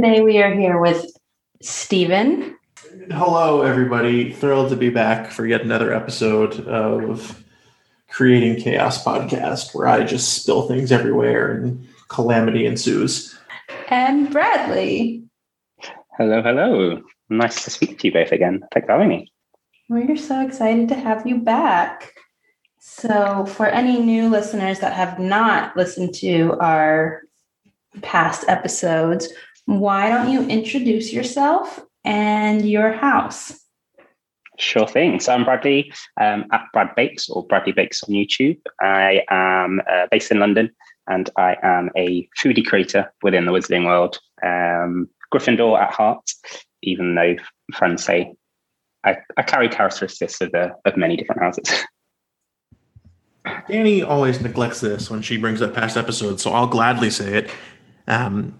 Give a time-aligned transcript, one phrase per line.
[0.00, 1.14] Today we are here with
[1.60, 2.56] Stephen.
[3.10, 4.32] Hello, everybody.
[4.32, 7.44] Thrilled to be back for yet another episode of
[8.08, 13.38] Creating Chaos podcast, where I just spill things everywhere and calamity ensues.
[13.90, 15.22] And Bradley.
[16.16, 17.02] Hello, hello.
[17.28, 18.62] Nice to speak to you both again.
[18.72, 19.30] Thanks for having me.
[19.90, 22.14] We're so excited to have you back.
[22.78, 27.20] So, for any new listeners that have not listened to our
[28.00, 29.28] past episodes,
[29.66, 33.58] why don't you introduce yourself and your house?
[34.58, 35.20] Sure thing.
[35.20, 38.58] So I'm Bradley um, at Brad Bakes or Bradley Bakes on YouTube.
[38.80, 40.70] I am uh, based in London
[41.08, 44.18] and I am a foodie creator within the Wizarding world.
[44.44, 46.28] Um, Gryffindor at heart,
[46.82, 47.36] even though
[47.74, 48.34] friends say
[49.04, 51.84] I, I carry characteristics of, uh, of many different houses.
[53.68, 57.50] Danny always neglects this when she brings up past episodes, so I'll gladly say it.
[58.06, 58.54] Um,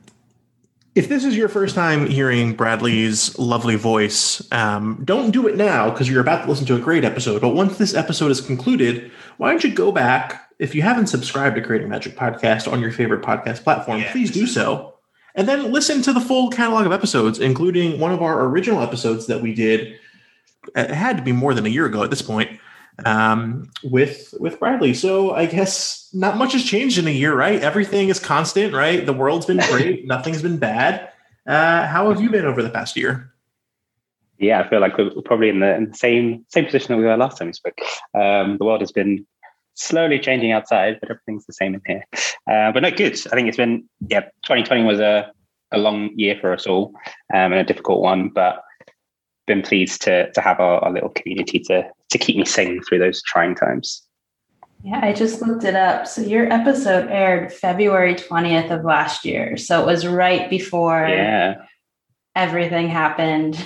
[0.94, 5.90] if this is your first time hearing Bradley's lovely voice, um, don't do it now
[5.90, 7.40] because you're about to listen to a great episode.
[7.40, 10.48] But once this episode is concluded, why don't you go back?
[10.58, 14.46] If you haven't subscribed to Creating Magic Podcast on your favorite podcast platform, please do
[14.46, 14.94] so.
[15.34, 19.26] And then listen to the full catalog of episodes, including one of our original episodes
[19.28, 19.96] that we did.
[20.74, 22.60] It had to be more than a year ago at this point
[23.04, 24.94] um, with with Bradley.
[24.94, 27.60] So I guess not much has changed in a year, right?
[27.60, 29.04] Everything is constant, right?
[29.04, 31.10] The world's been great, nothing's been bad.
[31.46, 33.32] Uh, how have you been over the past year?
[34.38, 37.04] Yeah, I feel like we're probably in the, in the same same position that we
[37.04, 37.78] were last time we spoke.
[38.14, 39.26] Um, the world has been
[39.74, 42.04] slowly changing outside, but everything's the same in here.
[42.50, 43.12] Uh, but no, good.
[43.32, 44.20] I think it's been yeah.
[44.44, 45.30] 2020 was a
[45.72, 46.92] a long year for us all
[47.32, 48.62] um, and a difficult one, but
[49.46, 52.98] been pleased to to have our, our little community to to keep me sane through
[52.98, 54.06] those trying times.
[54.82, 56.06] Yeah, I just looked it up.
[56.06, 59.56] So your episode aired February 20th of last year.
[59.56, 61.62] So it was right before yeah.
[62.34, 63.62] everything happened.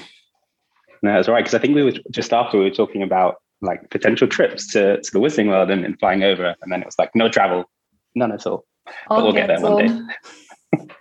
[1.02, 1.44] No, that's right.
[1.44, 5.00] Because I think we were just after we were talking about like potential trips to,
[5.00, 6.54] to the Wizarding World and, and flying over.
[6.62, 7.64] And then it was like, no travel,
[8.16, 8.66] none at all.
[9.08, 10.86] all but we'll get there one day.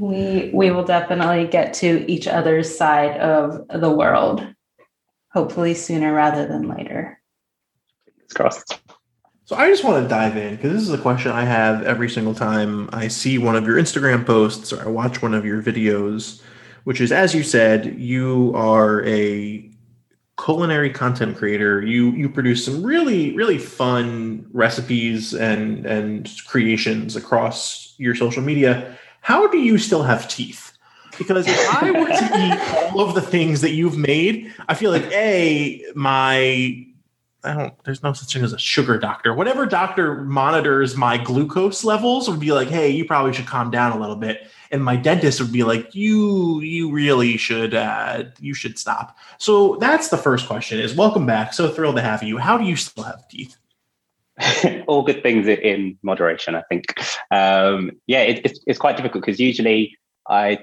[0.00, 4.51] we we will definitely get to each other's side of the world
[5.32, 7.20] hopefully sooner rather than later.
[8.24, 8.80] It's crossed.
[9.44, 12.08] So i just want to dive in because this is a question i have every
[12.08, 15.60] single time i see one of your instagram posts or i watch one of your
[15.60, 16.40] videos
[16.84, 19.68] which is as you said you are a
[20.42, 21.82] culinary content creator.
[21.82, 28.96] You you produce some really really fun recipes and and creations across your social media.
[29.20, 30.71] How do you still have teeth?
[31.18, 34.90] Because if I were to eat all of the things that you've made, I feel
[34.90, 36.86] like a my
[37.44, 39.34] I don't there's no such thing as a sugar doctor.
[39.34, 43.92] Whatever doctor monitors my glucose levels would be like, hey, you probably should calm down
[43.92, 44.48] a little bit.
[44.70, 49.16] And my dentist would be like, you you really should uh, you should stop.
[49.38, 51.52] So that's the first question is welcome back.
[51.52, 52.38] So thrilled to have you.
[52.38, 53.56] How do you still have teeth?
[54.86, 56.94] all good things in moderation, I think.
[57.30, 59.96] Um, yeah, it, it's, it's quite difficult because usually
[60.28, 60.60] I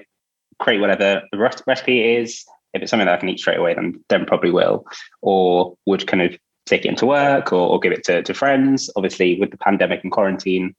[0.60, 2.44] create whatever the recipe is.
[2.72, 4.86] If it's something that I can eat straight away, then then probably will,
[5.22, 8.88] or would kind of take it into work or, or give it to, to friends.
[8.94, 10.74] Obviously, with the pandemic and quarantine,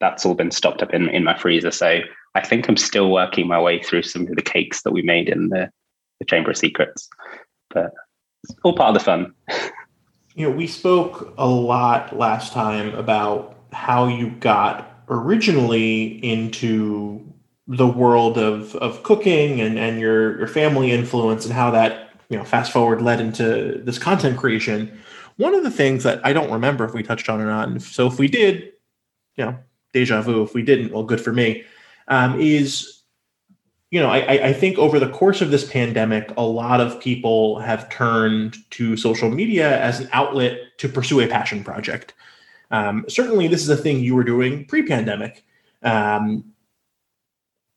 [0.00, 1.70] that's all been stocked up in, in my freezer.
[1.70, 2.00] So
[2.34, 5.28] I think I'm still working my way through some of the cakes that we made
[5.28, 5.70] in the,
[6.18, 7.08] the Chamber of Secrets.
[7.70, 7.92] But
[8.44, 9.34] it's all part of the fun.
[10.34, 17.27] you know, we spoke a lot last time about how you got originally into
[17.68, 22.36] the world of, of cooking and, and your, your family influence and how that, you
[22.36, 24.98] know, fast forward led into this content creation.
[25.36, 27.80] One of the things that I don't remember if we touched on or not, and
[27.80, 28.72] so if we did,
[29.36, 29.58] you know,
[29.92, 30.42] deja vu.
[30.42, 31.64] If we didn't, well, good for me.
[32.08, 32.98] Um, is
[33.90, 37.58] you know, I, I think over the course of this pandemic, a lot of people
[37.60, 42.12] have turned to social media as an outlet to pursue a passion project.
[42.70, 45.42] Um, certainly, this is a thing you were doing pre-pandemic.
[45.82, 46.44] Um,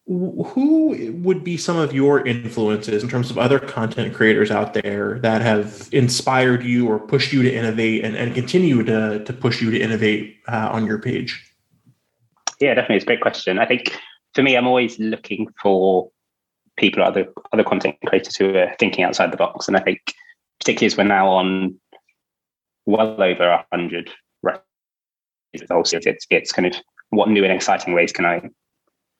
[0.07, 5.19] who would be some of your influences in terms of other content creators out there
[5.19, 9.61] that have inspired you or pushed you to innovate and, and continue to, to push
[9.61, 11.53] you to innovate uh, on your page?
[12.59, 12.97] Yeah, definitely.
[12.97, 13.59] It's a great question.
[13.59, 13.95] I think
[14.33, 16.09] for me, I'm always looking for
[16.77, 19.67] people, other other content creators who are thinking outside the box.
[19.67, 19.99] And I think
[20.59, 21.79] particularly as we're now on
[22.85, 24.09] well over a hundred
[25.69, 26.75] also it's it's kind of
[27.09, 28.49] what new and exciting ways can I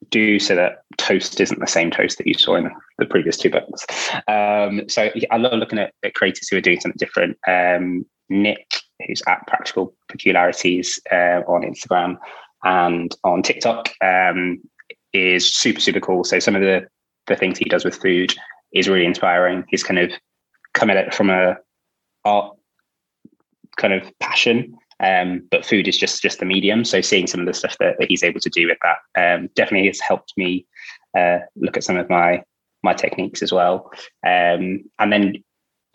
[0.09, 3.49] do so that toast isn't the same toast that you saw in the previous two
[3.49, 3.85] books.
[4.27, 7.37] Um, so I love looking at, at, creators who are doing something different.
[7.47, 12.17] Um, Nick, who's at Practical Peculiarities uh, on Instagram
[12.63, 14.59] and on TikTok, um,
[15.13, 16.23] is super super cool.
[16.23, 16.87] So some of the
[17.27, 18.33] the things he does with food
[18.73, 19.63] is really inspiring.
[19.69, 20.11] He's kind of
[20.73, 21.57] come at it from a
[22.25, 22.55] art
[23.77, 26.85] kind of passion um, but food is just just the medium.
[26.85, 28.97] So seeing some of the stuff that, that he's able to do with that
[29.35, 30.65] um, definitely has helped me
[31.17, 32.43] uh, look at some of my
[32.83, 33.91] my techniques as well.
[34.25, 35.43] Um, and then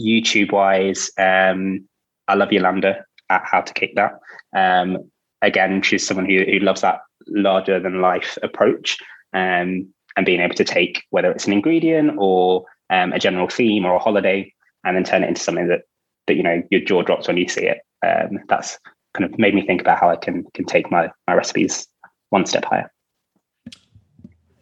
[0.01, 1.89] YouTube wise, um,
[2.29, 4.13] I love Yolanda at How to Cake It.
[4.57, 5.11] Um,
[5.43, 8.99] again, she's someone who, who loves that larger than life approach
[9.33, 13.95] um, and being able to take whether it's an ingredient or a general theme or
[13.95, 14.53] a holiday
[14.85, 15.83] and then turn it into something that
[16.27, 17.79] that you know your jaw drops when you see it.
[18.07, 18.79] Um, that's
[19.17, 21.87] kind of made me think about how I can can take my my recipes
[22.31, 22.91] one step higher.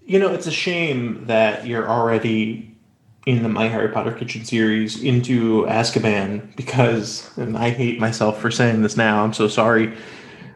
[0.06, 2.76] You know, it's a shame that you're already
[3.26, 8.50] in the My Harry Potter Kitchen series into Azkaban because, and I hate myself for
[8.50, 9.24] saying this now.
[9.24, 9.96] I'm so sorry.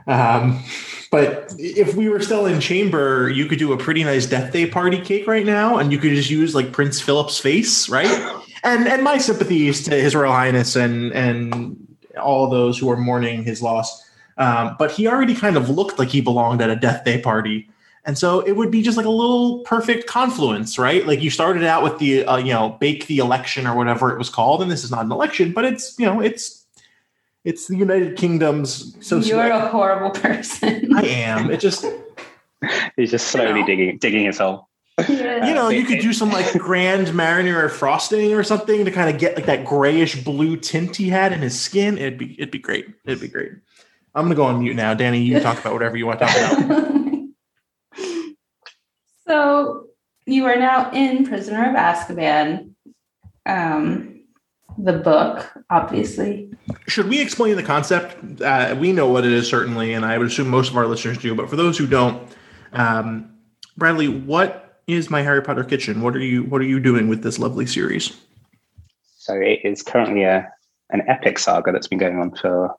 [0.06, 0.62] Um,
[1.10, 4.66] but if we were still in chamber, you could do a pretty nice Death Day
[4.66, 8.42] party cake right now, and you could just use like Prince Philip's face, right?
[8.62, 11.87] and and my sympathies to His Royal Highness and and
[12.18, 14.04] all those who are mourning his loss.
[14.36, 17.68] Um, but he already kind of looked like he belonged at a death day party.
[18.04, 21.06] And so it would be just like a little perfect confluence, right?
[21.06, 24.18] Like you started out with the, uh, you know, bake the election or whatever it
[24.18, 24.62] was called.
[24.62, 26.64] And this is not an election, but it's, you know, it's,
[27.44, 28.96] it's the United Kingdom's.
[29.06, 30.96] So you're a horrible person.
[30.96, 31.50] I am.
[31.50, 31.84] It just,
[32.96, 33.66] he's just slowly you know.
[33.66, 34.68] digging, digging his hole.
[35.08, 35.46] Yeah.
[35.46, 39.20] You know, you could do some like Grand Marnier frosting or something to kind of
[39.20, 41.98] get like that grayish blue tint he had in his skin.
[41.98, 42.86] It'd be it'd be great.
[43.04, 43.52] It'd be great.
[44.14, 44.94] I'm gonna go on mute now.
[44.94, 47.14] Danny, you talk about whatever you want to talk about.
[49.26, 49.86] so
[50.26, 52.72] you are now in Prisoner of Azkaban.
[53.46, 54.18] Um
[54.78, 56.50] the book, obviously.
[56.86, 58.40] Should we explain the concept?
[58.40, 61.18] Uh, we know what it is, certainly, and I would assume most of our listeners
[61.18, 61.34] do.
[61.34, 62.30] But for those who don't,
[62.72, 63.32] um,
[63.76, 66.00] Bradley, what is my Harry Potter kitchen?
[66.00, 68.16] What are you What are you doing with this lovely series?
[69.18, 70.50] So it is currently a
[70.90, 72.74] an epic saga that's been going on for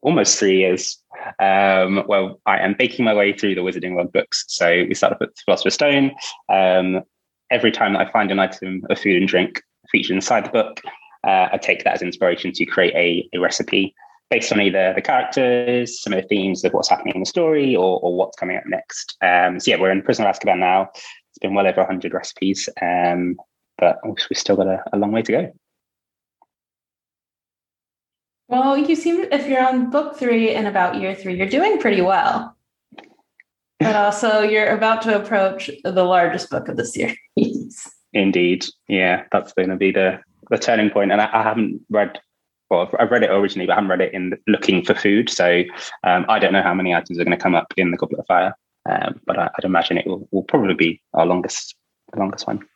[0.00, 0.98] almost three years.
[1.38, 4.44] Um, well, I am baking my way through the Wizarding World books.
[4.48, 6.12] So we start off with the Philosopher's Stone.
[6.48, 7.02] Um,
[7.50, 10.80] every time that I find an item of food and drink featured inside the book,
[11.24, 13.94] uh, I take that as inspiration to create a, a, recipe
[14.30, 17.76] based on either the characters, some of the themes of what's happening in the story,
[17.76, 19.16] or, or what's coming up next.
[19.20, 20.90] Um, so yeah, we're in Prisoner of Azkaban now
[21.42, 23.36] been well over 100 recipes, um,
[23.78, 25.52] but we've still got a, a long way to go.
[28.48, 32.02] Well, you seem, if you're on book three and about year three, you're doing pretty
[32.02, 32.56] well.
[33.78, 37.88] But also, you're about to approach the largest book of the series.
[38.12, 38.66] Indeed.
[38.88, 41.12] Yeah, that's going to be the, the turning point.
[41.12, 42.20] And I, I haven't read,
[42.70, 45.30] well, I've read it originally, but I haven't read it in looking for food.
[45.30, 45.62] So
[46.04, 48.20] um, I don't know how many items are going to come up in the Goblet
[48.20, 48.54] of Fire.
[48.88, 51.76] Um, but I, would imagine it will, will probably be our longest
[52.16, 52.66] longest one.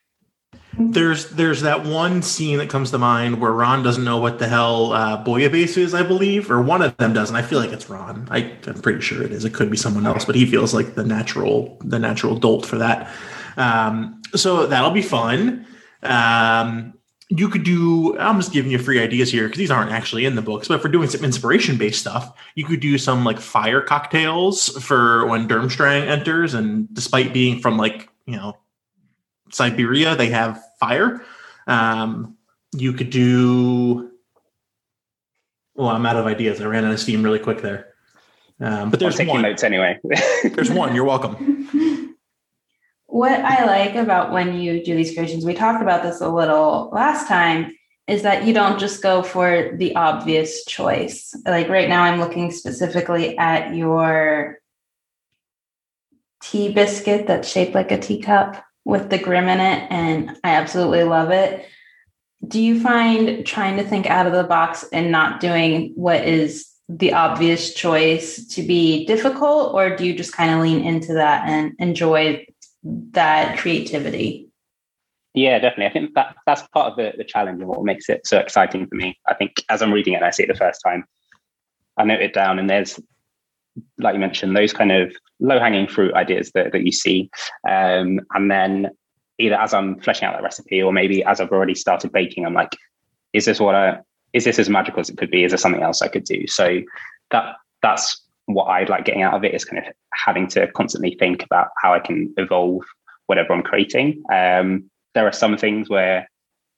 [0.78, 4.46] There's there's that one scene that comes to mind where Ron doesn't know what the
[4.46, 7.34] hell uh, bouillabaisse is, I believe, or one of them doesn't.
[7.34, 8.28] I feel like it's Ron.
[8.30, 9.44] I, I'm pretty sure it is.
[9.44, 12.76] It could be someone else, but he feels like the natural the natural dolt for
[12.78, 13.10] that.
[13.56, 15.66] Um, so that'll be fun.
[16.02, 16.92] Um,
[17.28, 20.36] you could do i'm just giving you free ideas here because these aren't actually in
[20.36, 23.80] the books but for doing some inspiration based stuff you could do some like fire
[23.80, 28.56] cocktails for when durmstrang enters and despite being from like you know
[29.50, 31.22] siberia they have fire.
[31.66, 32.36] Um,
[32.72, 34.10] you could do
[35.74, 36.60] well i'm out of ideas.
[36.60, 37.88] I ran out of steam really quick there.
[38.60, 39.42] Um, but there's one.
[39.42, 39.98] notes anyway.
[40.54, 40.94] There's one.
[40.94, 41.68] You're welcome
[43.16, 46.90] what I like about when you do these creations, we talked about this a little
[46.92, 47.72] last time,
[48.06, 51.34] is that you don't just go for the obvious choice.
[51.46, 54.58] Like right now, I'm looking specifically at your
[56.42, 61.04] tea biscuit that's shaped like a teacup with the Grimm in it, and I absolutely
[61.04, 61.66] love it.
[62.46, 66.68] Do you find trying to think out of the box and not doing what is
[66.88, 71.48] the obvious choice to be difficult, or do you just kind of lean into that
[71.48, 72.46] and enjoy
[73.12, 74.50] that creativity.
[75.34, 75.86] Yeah, definitely.
[75.86, 78.86] I think that that's part of the, the challenge and what makes it so exciting
[78.86, 79.18] for me.
[79.26, 81.04] I think as I'm reading it and I see it the first time,
[81.98, 82.98] I note it down and there's
[83.98, 87.30] like you mentioned, those kind of low hanging fruit ideas that, that you see.
[87.68, 88.90] Um, and then
[89.38, 92.54] either as I'm fleshing out that recipe or maybe as I've already started baking, I'm
[92.54, 92.74] like,
[93.32, 93.98] is this what I
[94.32, 95.44] is this as magical as it could be?
[95.44, 96.46] Is there something else I could do?
[96.46, 96.80] So
[97.30, 101.16] that that's what I like getting out of it is kind of having to constantly
[101.18, 102.82] think about how I can evolve
[103.26, 104.22] whatever I'm creating.
[104.32, 106.28] Um, there are some things where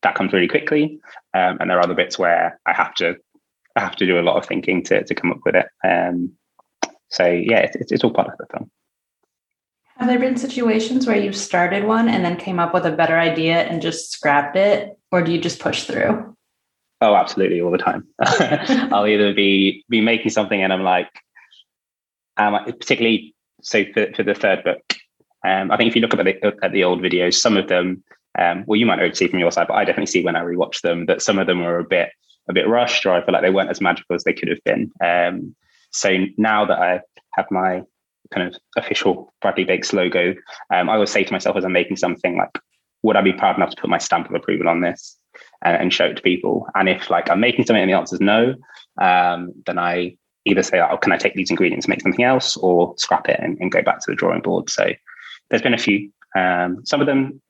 [0.02, 1.00] that comes really quickly,
[1.34, 3.16] um, and there are other bits where I have to
[3.76, 5.66] I have to do a lot of thinking to to come up with it.
[5.86, 6.32] Um,
[7.10, 8.70] so yeah, it's, it's all part of the film.
[9.96, 13.18] Have there been situations where you've started one and then came up with a better
[13.18, 16.36] idea and just scrapped it, or do you just push through?
[17.00, 18.06] Oh, absolutely, all the time.
[18.92, 21.10] I'll either be be making something and I'm like,
[22.38, 24.82] um, particularly so for, for the third book.
[25.46, 28.02] Um, I think if you look at the at the old videos, some of them,
[28.38, 30.40] um, well, you might not see from your side, but I definitely see when I
[30.40, 32.10] rewatch them that some of them were a bit
[32.48, 34.62] a bit rushed, or I feel like they weren't as magical as they could have
[34.64, 34.90] been.
[35.04, 35.54] Um,
[35.90, 37.00] so now that I
[37.34, 37.82] have my
[38.32, 40.34] kind of official Bradley Bakes logo,
[40.72, 42.50] um, I always say to myself as I'm making something like,
[43.02, 45.16] would I be proud enough to put my stamp of approval on this
[45.62, 46.66] and, and show it to people?
[46.74, 48.54] And if like I'm making something and the answer is no,
[49.00, 50.16] um, then I
[50.48, 53.38] either say, oh, can I take these ingredients and make something else or scrap it
[53.40, 54.70] and, and go back to the drawing board.
[54.70, 54.90] So
[55.50, 56.10] there's been a few.
[56.36, 57.40] Um, some of them,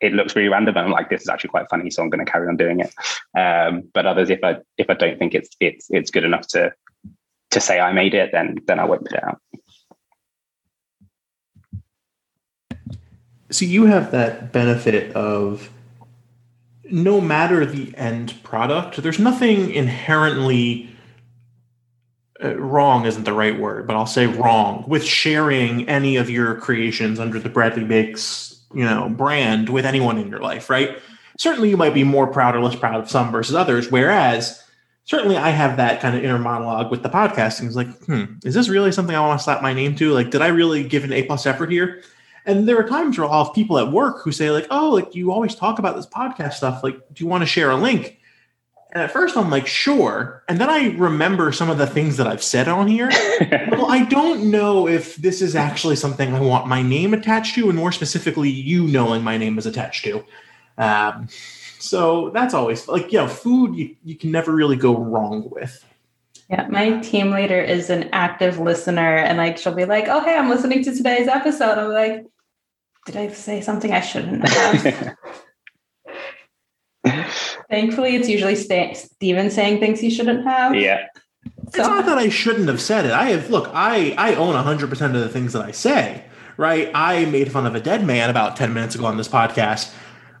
[0.00, 1.90] it looks really random and I'm like, this is actually quite funny.
[1.90, 2.92] So I'm going to carry on doing it.
[3.38, 6.72] Um, but others, if I, if I don't think it's, it's, it's good enough to,
[7.50, 9.40] to say I made it, then, then I won't put it out.
[13.50, 15.70] So you have that benefit of
[16.90, 20.90] no matter the end product, there's nothing inherently
[22.42, 26.54] uh, wrong isn't the right word, but I'll say wrong with sharing any of your
[26.56, 30.98] creations under the Bradley Bakes, you know, brand with anyone in your life, right?
[31.38, 34.62] Certainly you might be more proud or less proud of some versus others, whereas
[35.04, 37.66] certainly I have that kind of inner monologue with the podcasting.
[37.66, 40.12] It's like, hmm, is this really something I want to slap my name to?
[40.12, 42.02] Like, did I really give an A plus effort here?
[42.44, 45.14] And there are times where I'll have people at work who say, like, oh, like
[45.14, 46.84] you always talk about this podcast stuff.
[46.84, 48.18] Like, do you want to share a link?
[48.96, 50.42] And at first I'm like, sure.
[50.48, 53.10] And then I remember some of the things that I've said on here.
[53.70, 57.68] well, I don't know if this is actually something I want my name attached to,
[57.68, 60.24] and more specifically, you knowing my name is attached to.
[60.78, 61.28] Um,
[61.78, 65.50] so that's always like, yeah, you know, food you, you can never really go wrong
[65.50, 65.84] with.
[66.48, 70.38] Yeah, my team leader is an active listener, and like she'll be like, "Oh, hey,
[70.38, 72.24] I'm listening to today's episode." I'm like,
[73.04, 75.16] did I say something I shouldn't have?
[77.70, 80.74] Thankfully, it's usually St- Steven saying things he shouldn't have.
[80.74, 81.06] Yeah.
[81.44, 81.50] So.
[81.66, 83.12] It's not that I shouldn't have said it.
[83.12, 83.68] I have look.
[83.74, 86.24] I I own hundred percent of the things that I say.
[86.56, 86.90] Right.
[86.94, 89.92] I made fun of a dead man about ten minutes ago on this podcast.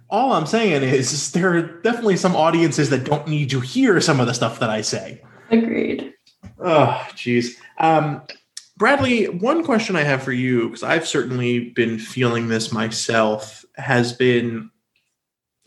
[0.08, 4.20] All I'm saying is there are definitely some audiences that don't need to hear some
[4.20, 5.20] of the stuff that I say.
[5.50, 6.14] Agreed.
[6.60, 7.58] Oh, geez.
[7.78, 8.22] Um,
[8.76, 14.12] Bradley, one question I have for you, because I've certainly been feeling this myself, has
[14.12, 14.70] been,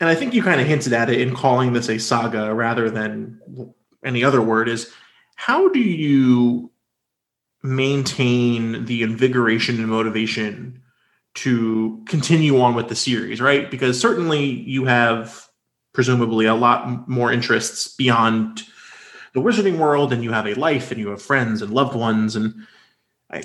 [0.00, 2.90] and I think you kind of hinted at it in calling this a saga rather
[2.90, 3.40] than
[4.04, 4.90] any other word, is
[5.36, 6.70] how do you
[7.62, 10.82] maintain the invigoration and motivation
[11.34, 13.70] to continue on with the series, right?
[13.70, 15.46] Because certainly you have
[15.92, 18.62] presumably a lot more interests beyond
[19.34, 22.36] the wizarding world and you have a life and you have friends and loved ones
[22.36, 22.66] and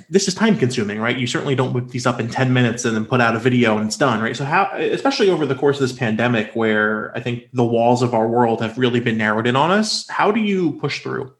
[0.10, 1.18] this is time consuming, right?
[1.18, 3.77] You certainly don't whip these up in 10 minutes and then put out a video
[3.77, 4.36] and it's done, right?
[4.36, 8.13] So how, especially over the course of this pandemic where I think the walls of
[8.13, 11.34] our world have really been narrowed in on us, how do you push through?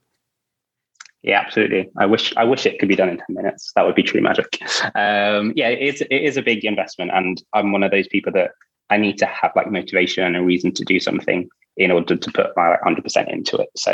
[1.24, 1.90] Yeah, absolutely.
[1.98, 3.72] I wish I wish it could be done in 10 minutes.
[3.76, 4.60] That would be true magic.
[4.94, 8.52] Um, yeah, it's it is a big investment and I'm one of those people that
[8.92, 12.32] I need to have like motivation and a reason to do something in order to
[12.32, 13.70] put my like, 100% into it.
[13.76, 13.92] So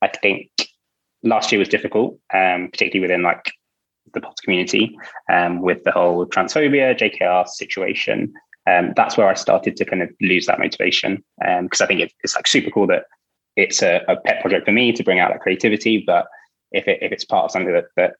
[0.00, 0.48] I think
[1.22, 3.52] last year was difficult, um, particularly within like
[4.14, 4.96] the Potter community
[5.32, 8.32] um, with the whole transphobia, JKR situation.
[8.68, 12.00] Um, that's where I started to kind of lose that motivation because um, I think
[12.00, 13.04] it, it's like super cool that
[13.56, 16.02] it's a, a, pet project for me to bring out that creativity.
[16.06, 16.26] But
[16.70, 18.14] if it, if it's part of something that, that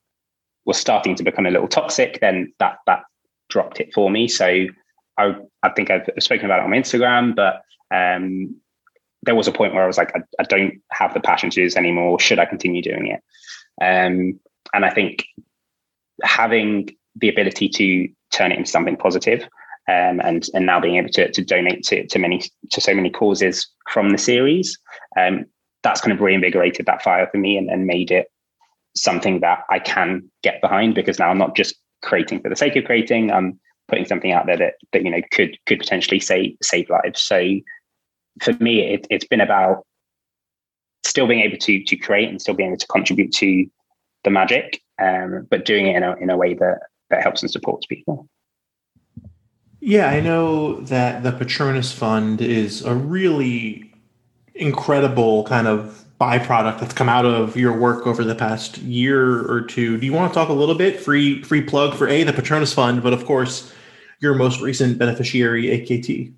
[0.64, 3.04] was starting to become a little toxic, then that that
[3.48, 4.28] dropped it for me.
[4.28, 4.66] So
[5.18, 7.62] I I think I've spoken about it on Instagram, but
[7.94, 8.56] um,
[9.22, 11.54] there was a point where I was like, I, I, don't have the passion to
[11.54, 12.18] do this anymore.
[12.18, 13.22] Should I continue doing it?
[13.80, 14.40] Um,
[14.74, 15.24] and I think
[16.22, 19.42] having the ability to turn it into something positive,
[19.88, 23.10] um, and and now being able to, to donate to, to many to so many
[23.10, 24.78] causes from the series,
[25.18, 25.44] um,
[25.82, 28.26] that's kind of reinvigorated that fire for me and, and made it
[28.94, 32.76] something that I can get behind because now I'm not just creating for the sake
[32.76, 33.30] of creating.
[33.30, 37.22] I'm putting something out there that that you know could could potentially save save lives.
[37.22, 37.42] So
[38.40, 39.84] for me, it, it's been about
[41.04, 43.66] still being able to to create and still being able to contribute to
[44.24, 46.80] the magic, um, but doing it in a in a way that
[47.10, 48.28] that helps and supports people.
[49.80, 53.92] Yeah, I know that the Patronus Fund is a really
[54.54, 59.60] incredible kind of byproduct that's come out of your work over the past year or
[59.60, 59.98] two.
[59.98, 62.72] Do you want to talk a little bit free free plug for a the Patronus
[62.72, 63.72] Fund, but of course
[64.20, 66.32] your most recent beneficiary, AKT?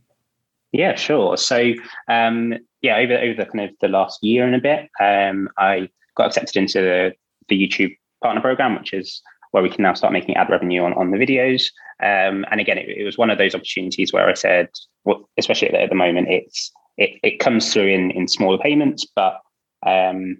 [0.72, 1.36] Yeah, sure.
[1.36, 1.74] So
[2.08, 5.90] um, yeah, over over the kind of the last year and a bit, um, I
[6.16, 7.12] got accepted into the
[7.48, 7.94] the YouTube
[8.24, 11.18] partner program, which is where we can now start making ad revenue on, on the
[11.18, 11.66] videos.
[12.02, 14.68] Um, and again, it, it, was one of those opportunities where I said,
[15.04, 19.40] well, especially at, the moment, it's it, it comes through in, in smaller payments, but
[19.86, 20.38] um,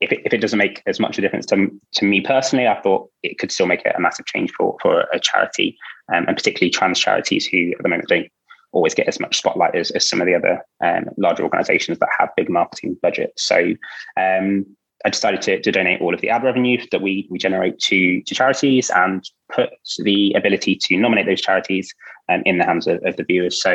[0.00, 2.80] if it, if it doesn't make as much a difference to, to me personally, I
[2.80, 5.76] thought it could still make a, a massive change for, for a charity,
[6.12, 8.28] um, and particularly trans charities who at the moment don't
[8.72, 12.08] always get as much spotlight as, as some of the other um, larger organizations that
[12.18, 13.44] have big marketing budgets.
[13.44, 13.74] So
[14.20, 14.66] um,
[15.04, 18.22] I decided to, to donate all of the ad revenue that we, we generate to,
[18.22, 19.22] to charities and
[19.54, 21.92] put the ability to nominate those charities
[22.30, 23.60] um, in the hands of, of the viewers.
[23.60, 23.72] So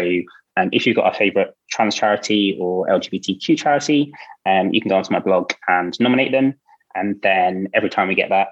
[0.58, 4.12] um, if you've got a favorite trans charity or LGBTQ charity,
[4.48, 6.56] um, you can go onto my blog and nominate them.
[6.96, 8.48] And then every time we get that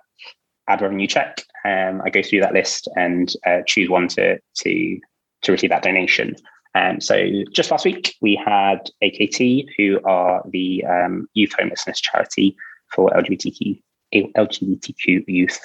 [0.68, 5.00] ad revenue check, um, I go through that list and uh, choose one to, to,
[5.42, 6.36] to receive that donation.
[6.76, 12.56] Um, so just last week, we had AKT, who are the um, youth homelessness charity
[12.94, 13.82] for LGBTQ
[14.14, 15.60] LGBTQ youth.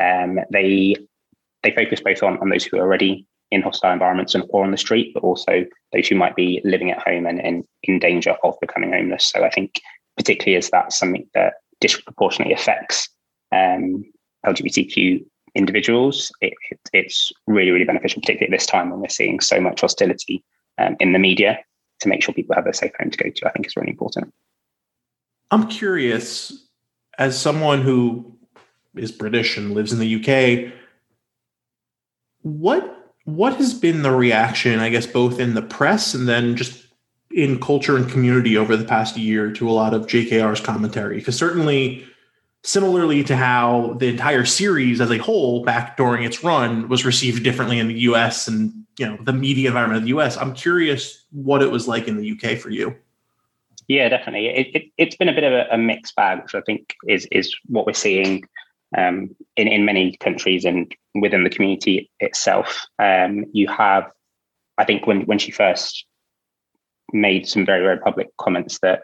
[0.00, 0.94] Um, they
[1.62, 4.70] they focus both on, on those who are already in hostile environments and or on
[4.70, 8.36] the street, but also those who might be living at home and, and in danger
[8.44, 9.30] of becoming homeless.
[9.30, 9.80] So I think
[10.16, 13.08] particularly as that's something that disproportionately affects
[13.52, 14.04] um,
[14.46, 19.40] LGBTQ individuals, it, it, it's really, really beneficial, particularly at this time when we're seeing
[19.40, 20.44] so much hostility
[20.78, 21.58] um, in the media
[22.00, 23.90] to make sure people have a safe home to go to, I think is really
[23.90, 24.32] important.
[25.50, 26.67] I'm curious,
[27.18, 28.38] as someone who
[28.96, 30.72] is British and lives in the UK,
[32.42, 32.94] what
[33.24, 36.86] what has been the reaction, I guess, both in the press and then just
[37.30, 41.16] in culture and community over the past year to a lot of JKR's commentary?
[41.18, 42.06] Because certainly,
[42.62, 47.42] similarly to how the entire series as a whole back during its run was received
[47.44, 51.24] differently in the US and you know the media environment of the US, I'm curious
[51.30, 52.96] what it was like in the UK for you.
[53.88, 54.48] Yeah, definitely.
[54.48, 57.26] It, it, has been a bit of a, a, mixed bag, which I think is
[57.32, 58.44] is what we're seeing
[58.96, 62.86] um, in, in many countries and within the community itself.
[62.98, 64.10] Um, you have,
[64.76, 66.04] I think, when, when she first
[67.12, 69.02] made some very, very public comments that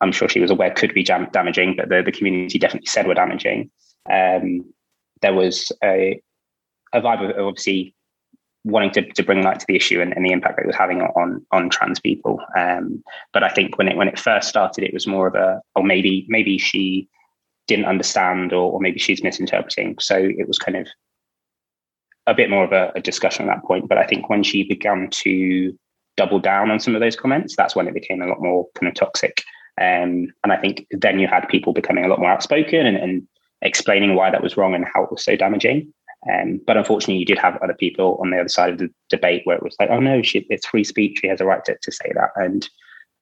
[0.00, 3.06] I'm sure she was aware could be jam- damaging, but the, the community definitely said
[3.06, 3.70] were damaging.
[4.10, 4.72] Um,
[5.20, 6.20] there was a,
[6.92, 7.94] a vibe of obviously
[8.64, 10.76] wanting to, to bring light to the issue and, and the impact that it was
[10.76, 12.40] having on on trans people.
[12.56, 15.60] Um, but I think when it when it first started, it was more of a
[15.76, 17.08] oh maybe maybe she
[17.66, 19.96] didn't understand or, or maybe she's misinterpreting.
[20.00, 20.88] So it was kind of
[22.26, 23.88] a bit more of a, a, discussion at that point.
[23.88, 25.76] But I think when she began to
[26.16, 28.88] double down on some of those comments, that's when it became a lot more kind
[28.88, 29.42] of toxic.
[29.80, 33.26] Um, and I think then you had people becoming a lot more outspoken and, and
[33.62, 35.92] explaining why that was wrong and how it was so damaging.
[36.30, 39.42] Um, but unfortunately, you did have other people on the other side of the debate
[39.44, 41.18] where it was like, oh no, she, it's free speech.
[41.20, 42.30] She has a right to, to say that.
[42.36, 42.68] And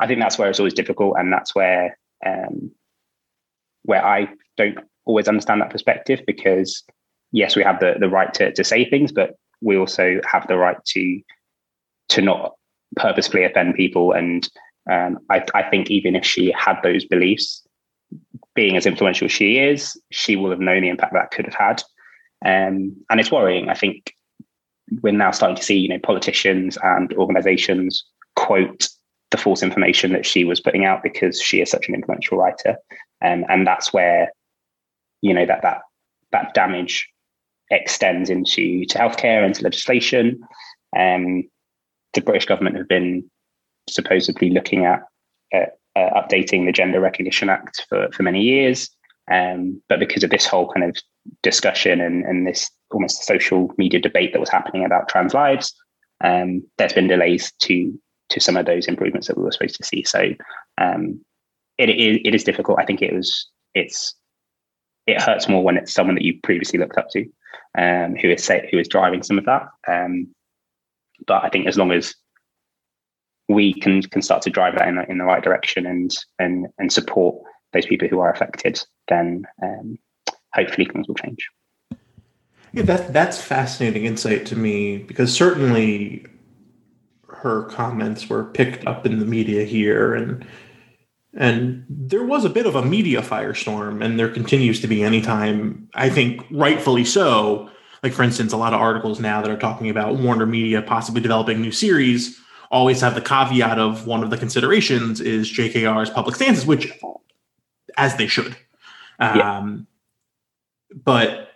[0.01, 1.17] I think that's where it's always difficult.
[1.19, 2.71] And that's where um,
[3.85, 6.85] where I don't always understand that perspective because
[7.33, 10.57] yes, we have the, the right to, to say things, but we also have the
[10.57, 11.21] right to
[12.11, 12.55] to not
[12.97, 14.13] purposefully offend people.
[14.13, 14.49] And
[14.91, 17.67] um, I, I think even if she had those beliefs,
[18.55, 21.55] being as influential as she is, she will have known the impact that could have
[21.55, 21.83] had.
[22.45, 23.69] Um, and it's worrying.
[23.69, 24.15] I think
[25.03, 28.05] we're now starting to see, you know, politicians and organizations
[28.37, 28.89] quote
[29.31, 32.77] the false information that she was putting out because she is such an influential writer.
[33.25, 34.33] Um, and that's where,
[35.23, 35.83] you know, that that
[36.33, 37.09] that damage
[37.71, 40.41] extends into to healthcare, into legislation.
[40.97, 41.45] Um,
[42.15, 43.31] the British government have been
[43.89, 45.03] supposedly looking at
[45.55, 48.91] uh, uh, updating the Gender Recognition Act for, for many years.
[49.31, 50.97] Um, but because of this whole kind of
[51.43, 55.75] discussion and, and this almost social media debate that was happening about trans lives,
[56.23, 57.99] um, there's been delays to
[58.31, 60.05] to some of those improvements that we were supposed to see.
[60.05, 60.33] So
[60.79, 61.21] um,
[61.79, 62.79] it, it, it is difficult.
[62.81, 64.15] I think it was it's
[65.07, 67.27] it hurts more when it's someone that you previously looked up to,
[67.77, 69.67] um, who is say, who is driving some of that.
[69.89, 70.29] Um,
[71.27, 72.15] but I think as long as
[73.49, 76.69] we can can start to drive that in the, in the right direction and and
[76.79, 79.97] and support those people who are affected, then um,
[80.55, 81.49] hopefully things will change.
[82.73, 86.25] Yeah, that that's fascinating insight to me because certainly
[87.29, 90.47] her comments were picked up in the media here and
[91.35, 95.89] and there was a bit of a media firestorm and there continues to be anytime
[95.95, 97.71] i think rightfully so
[98.03, 101.21] like for instance a lot of articles now that are talking about warner media possibly
[101.21, 102.39] developing new series
[102.71, 106.93] always have the caveat of one of the considerations is jkr's public stances which
[107.97, 108.57] as they should
[109.19, 109.59] yeah.
[109.59, 109.87] um,
[110.95, 111.51] but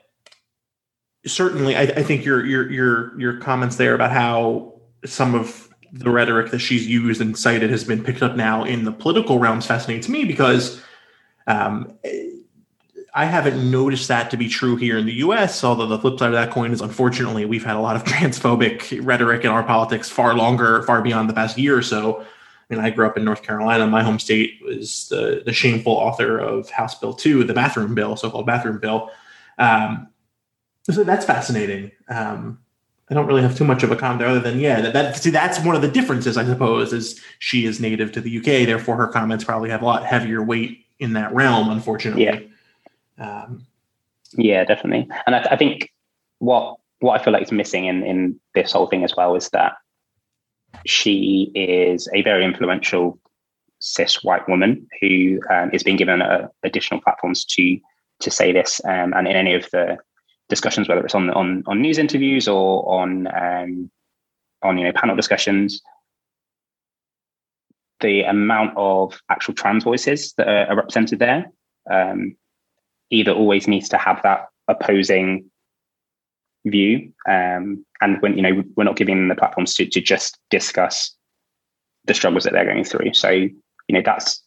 [1.26, 6.10] certainly I, I think your your your your comments there about how some of the
[6.10, 9.66] rhetoric that she's used and cited has been picked up now in the political realms
[9.66, 10.82] fascinating to me because
[11.46, 11.96] um,
[13.14, 16.28] I haven't noticed that to be true here in the US, although the flip side
[16.28, 20.10] of that coin is unfortunately we've had a lot of transphobic rhetoric in our politics
[20.10, 22.20] far longer, far beyond the past year or so.
[22.20, 23.86] I mean, I grew up in North Carolina.
[23.86, 28.16] My home state was the, the shameful author of House Bill 2, the bathroom bill,
[28.16, 29.10] so called bathroom bill.
[29.58, 30.08] Um,
[30.90, 31.92] so that's fascinating.
[32.08, 32.58] Um,
[33.10, 35.16] I don't really have too much of a comment there other than, yeah, that, that,
[35.16, 38.66] see, that's one of the differences, I suppose, is she is native to the UK.
[38.66, 42.24] Therefore, her comments probably have a lot heavier weight in that realm, unfortunately.
[42.24, 42.40] Yeah.
[43.18, 43.66] Um,
[44.36, 45.08] yeah, definitely.
[45.26, 45.92] And I, I, think
[46.38, 49.50] what what I feel like is missing in in this whole thing as well is
[49.50, 49.74] that
[50.86, 53.18] she is a very influential
[53.78, 57.78] cis white woman who um, is being given uh, additional platforms to
[58.24, 59.98] to say this, um, and in any of the
[60.48, 63.90] discussions, whether it's on on on news interviews or on um,
[64.62, 65.80] on you know panel discussions,
[68.00, 71.50] the amount of actual trans voices that are, are represented there
[71.90, 72.36] um,
[73.10, 75.50] either always needs to have that opposing
[76.66, 80.38] view um, and when you know we're not giving them the platforms to, to just
[80.50, 81.14] discuss
[82.06, 83.12] the struggles that they're going through.
[83.14, 83.52] So you
[83.88, 84.42] know that's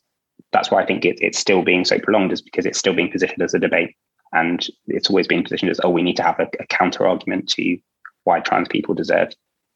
[0.51, 3.11] that's why i think it, it's still being so prolonged is because it's still being
[3.11, 3.95] positioned as a debate.
[4.33, 7.47] And it's always been positioned as oh we need to have a, a counter argument
[7.51, 7.77] to
[8.25, 9.31] why trans people deserve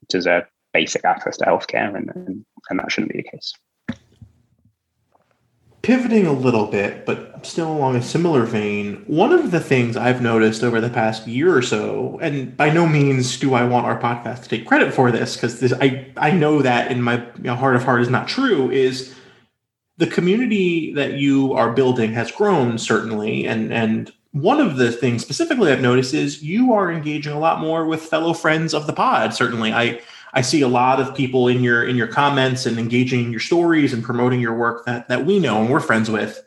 [0.10, 3.54] deserve basic access to healthcare and, and and that shouldn't be the case.
[5.84, 10.22] Pivoting a little bit, but still along a similar vein, one of the things I've
[10.22, 14.00] noticed over the past year or so, and by no means do I want our
[14.00, 17.56] podcast to take credit for this, because I, I know that in my you know,
[17.56, 19.16] heart of heart is not true, is
[20.02, 25.22] the community that you are building has grown certainly, and and one of the things
[25.22, 28.94] specifically I've noticed is you are engaging a lot more with fellow friends of the
[28.94, 29.36] pod.
[29.36, 30.02] Certainly, I
[30.34, 33.40] I see a lot of people in your in your comments and engaging in your
[33.40, 36.44] stories and promoting your work that that we know and we're friends with.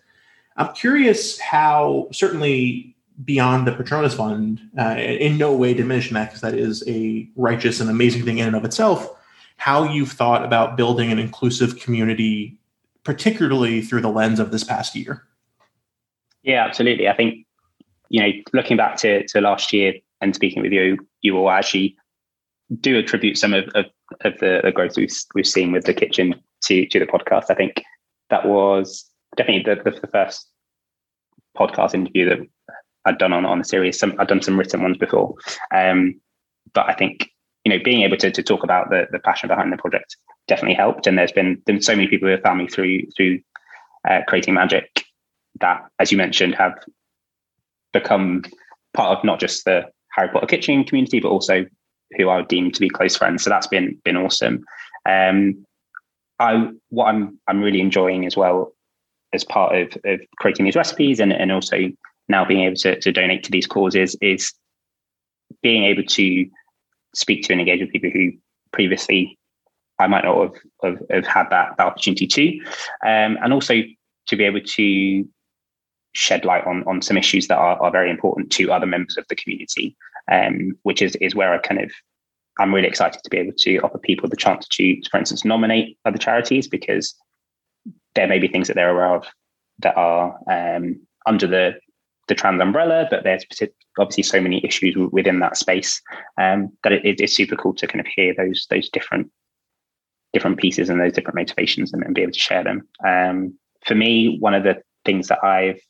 [0.56, 6.40] I'm curious how certainly beyond the Patronus Fund, uh, in no way diminishing that because
[6.40, 9.16] that is a righteous and amazing thing in and of itself.
[9.58, 12.58] How you've thought about building an inclusive community,
[13.04, 15.24] particularly through the lens of this past year.
[16.42, 17.08] Yeah, absolutely.
[17.08, 17.46] I think
[18.10, 21.96] you know, looking back to to last year and speaking with you, you will actually
[22.80, 23.84] do attribute some of, of,
[24.22, 27.44] of the, the, growth we've, we've seen with the kitchen to, to the podcast.
[27.50, 27.82] I think
[28.30, 30.48] that was definitely the, the, first
[31.56, 32.38] podcast interview that
[33.04, 33.98] I'd done on, on the series.
[33.98, 35.34] Some, I'd done some written ones before.
[35.74, 36.20] Um,
[36.72, 37.30] but I think,
[37.64, 40.74] you know, being able to, to talk about the, the passion behind the project definitely
[40.74, 41.06] helped.
[41.06, 43.40] And there's been, been so many people who have found me through, through
[44.08, 45.04] uh, creating magic
[45.60, 46.74] that, as you mentioned, have
[47.92, 48.42] become
[48.92, 51.64] part of not just the Harry Potter kitchen community, but also
[52.16, 53.42] who I would deem to be close friends.
[53.42, 54.64] So that's been been awesome.
[55.08, 55.64] Um,
[56.38, 58.72] I what I'm I'm really enjoying as well
[59.32, 61.90] as part of, of creating these recipes and, and also
[62.28, 64.52] now being able to, to donate to these causes is
[65.62, 66.46] being able to
[67.14, 68.32] speak to and engage with people who
[68.72, 69.38] previously
[69.98, 72.58] I might not have, have, have had that, that opportunity to.
[73.06, 73.82] Um, and also
[74.26, 75.28] to be able to
[76.14, 79.24] shed light on, on some issues that are, are very important to other members of
[79.28, 79.96] the community
[80.30, 81.90] um, which is is where I kind of
[82.58, 85.98] I'm really excited to be able to offer people the chance to, for instance, nominate
[86.04, 87.14] other charities because
[88.14, 89.26] there may be things that they're aware of
[89.80, 91.74] that are um, under the
[92.28, 93.44] the trans umbrella, but there's
[93.98, 96.00] obviously so many issues within that space
[96.40, 99.30] um, that it is super cool to kind of hear those those different
[100.32, 102.88] different pieces and those different motivations and, and be able to share them.
[103.06, 103.56] Um,
[103.86, 105.80] for me, one of the things that I've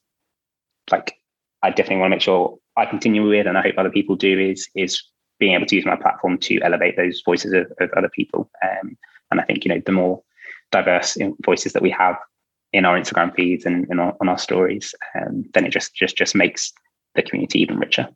[0.90, 1.14] like,
[1.62, 4.38] I definitely want to make sure I continue with, and I hope other people do,
[4.38, 5.02] is is
[5.38, 8.50] being able to use my platform to elevate those voices of, of other people.
[8.62, 8.96] Um,
[9.30, 10.22] and I think you know the more
[10.70, 12.16] diverse voices that we have
[12.74, 16.34] in our Instagram feeds and, and on, our stories, um, then it just just just
[16.34, 16.72] makes
[17.14, 18.08] the community even richer.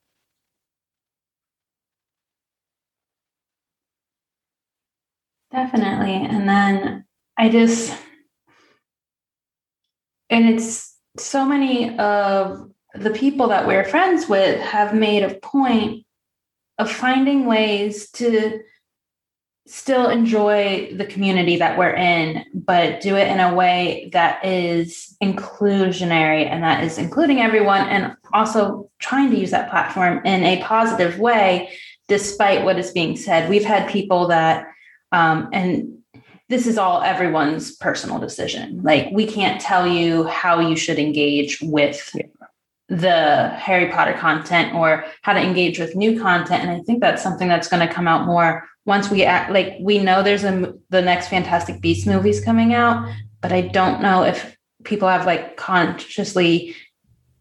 [5.53, 7.05] Definitely, and then
[7.39, 7.97] I just
[10.29, 16.05] and it's so many of the people that we're friends with have made a point
[16.79, 18.61] of finding ways to
[19.69, 25.17] still enjoy the community that we're in, but do it in a way that is
[25.23, 30.63] inclusionary and that is including everyone and also trying to use that platform in a
[30.63, 31.71] positive way,
[32.09, 33.51] despite what is being said.
[33.51, 34.67] We've had people that,
[35.13, 35.99] um, and
[36.49, 38.81] this is all everyone's personal decision.
[38.83, 42.17] Like, we can't tell you how you should engage with
[42.89, 46.63] the Harry Potter content or how to engage with new content.
[46.63, 49.77] And I think that's something that's going to come out more once we act like
[49.81, 53.07] we know there's a the next Fantastic Beasts movies coming out,
[53.43, 56.75] but I don't know if people have like consciously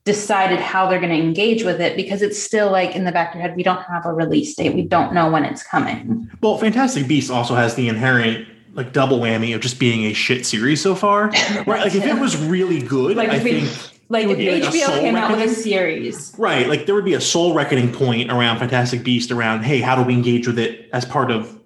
[0.03, 3.29] decided how they're going to engage with it because it's still like in the back
[3.29, 6.29] of your head we don't have a release date we don't know when it's coming.
[6.41, 10.45] Well fantastic beasts also has the inherent like double whammy of just being a shit
[10.45, 11.31] series so far.
[11.65, 13.69] Right like if it was really good like i think
[14.09, 16.33] like if like hbo soul came out with a series.
[16.37, 19.95] Right like there would be a soul reckoning point around fantastic beast around hey how
[19.95, 21.59] do we engage with it as part of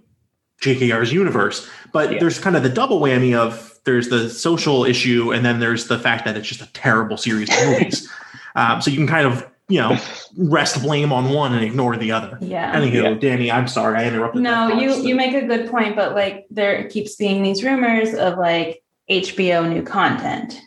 [0.62, 1.68] jkr's universe?
[1.94, 2.20] But Yeah.
[2.20, 5.98] there's kind of the double whammy of there's the social issue and then there's the
[6.00, 8.10] fact that it's just a terrible series of movies.
[8.54, 9.98] Um, so you can kind of you know
[10.38, 12.38] rest blame on one and ignore the other.
[12.42, 12.76] Yeah.
[12.76, 13.14] Anywho Yeah.
[13.14, 16.48] danny i'm sorry i interrupted no that you you make a good point but like
[16.52, 20.60] there keeps being these rumors of like hbo new content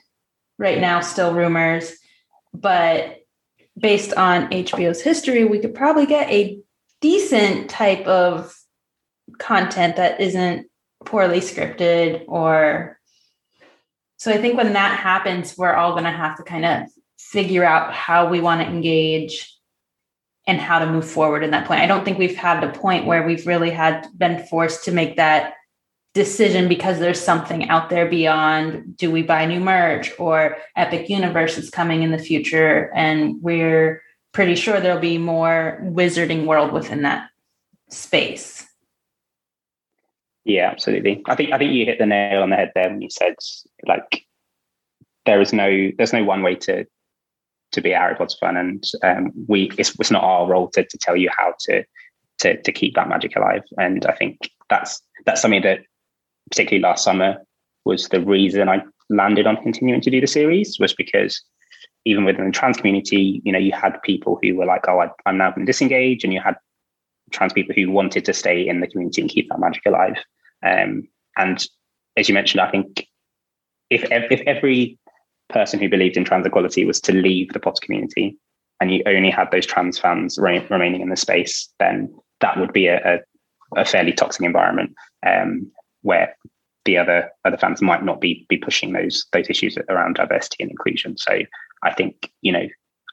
[0.59, 1.93] right now still rumors
[2.53, 3.21] but
[3.79, 6.59] based on hbo's history we could probably get a
[7.01, 8.55] decent type of
[9.39, 10.67] content that isn't
[11.05, 12.99] poorly scripted or
[14.17, 16.89] so i think when that happens we're all going to have to kind of
[17.19, 19.55] figure out how we want to engage
[20.47, 21.81] and how to move forward in that point.
[21.81, 25.17] I don't think we've had the point where we've really had been forced to make
[25.17, 25.55] that
[26.15, 31.59] decision because there's something out there beyond do we buy new merch or Epic Universe
[31.59, 34.01] is coming in the future and we're
[34.33, 37.29] pretty sure there'll be more wizarding world within that
[37.91, 38.67] space.
[40.45, 41.23] Yeah, absolutely.
[41.27, 43.35] I think I think you hit the nail on the head there when you said
[43.87, 44.25] like
[45.25, 46.85] there is no there's no one way to
[47.73, 50.99] to be Harry Potter fan, and um, we it's, it's not our role to, to
[50.99, 51.85] tell you how to
[52.39, 53.63] to to keep that magic alive.
[53.79, 55.81] And I think that's that's something that
[56.51, 57.37] particularly last summer
[57.85, 61.43] was the reason I landed on continuing to do the series was because
[62.05, 65.11] even within the trans community, you know, you had people who were like, "Oh, I,
[65.27, 66.57] I'm now going to disengage," and you had
[67.31, 70.17] trans people who wanted to stay in the community and keep that magic alive.
[70.63, 71.67] Um, and
[72.17, 73.07] as you mentioned, I think
[73.91, 74.99] if if every
[75.49, 78.39] person who believed in trans equality was to leave the Potter community,
[78.81, 82.73] and you only had those trans fans re- remaining in the space, then that would
[82.73, 84.95] be a, a, a fairly toxic environment
[85.27, 85.71] um,
[86.05, 86.37] where
[86.85, 90.71] the other other fans might not be be pushing those those issues around diversity and
[90.71, 91.17] inclusion.
[91.19, 91.41] So
[91.83, 92.67] I think you know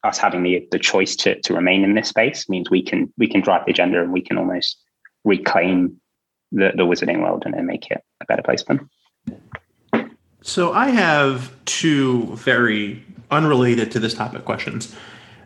[0.04, 3.28] us having the the choice to to remain in this space means we can we
[3.28, 4.78] can drive the agenda and we can almost
[5.24, 6.00] reclaim
[6.52, 8.90] the the wizarding world and, and make it a better place for them.
[10.42, 14.94] So I have two very unrelated to this topic questions,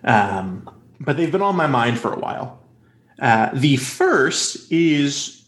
[0.03, 0.67] um,
[0.99, 2.59] but they've been on my mind for a while.
[3.19, 5.44] Uh, the first is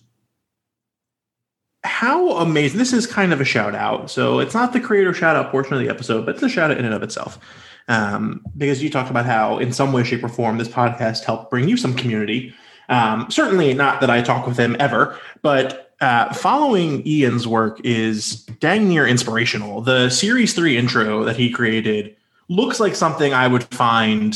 [1.83, 4.09] how amazing this is kind of a shout out.
[4.09, 6.71] So it's not the creator shout out portion of the episode, but it's a shout
[6.71, 7.39] out in and of itself.
[7.87, 11.49] Um, because you talked about how, in some way, shape, or form, this podcast helped
[11.49, 12.53] bring you some community.
[12.89, 18.43] Um, certainly not that I talk with him ever, but uh, following Ian's work is
[18.59, 19.81] dang near inspirational.
[19.81, 22.15] The series three intro that he created
[22.49, 24.35] looks like something I would find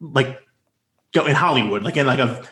[0.00, 0.40] like
[1.14, 2.42] in Hollywood, like in like a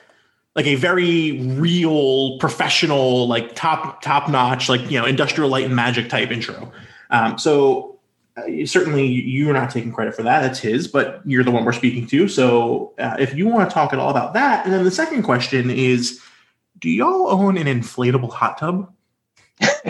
[0.55, 5.75] like a very real professional, like top top notch, like you know, industrial light and
[5.75, 6.71] magic type intro.
[7.11, 7.99] Um, so
[8.37, 10.88] uh, certainly you're not taking credit for that; that's his.
[10.88, 12.29] But you're the one we're speaking to.
[12.29, 15.23] So uh, if you want to talk at all about that, and then the second
[15.23, 16.21] question is
[16.79, 18.93] do y'all own an inflatable hot tub?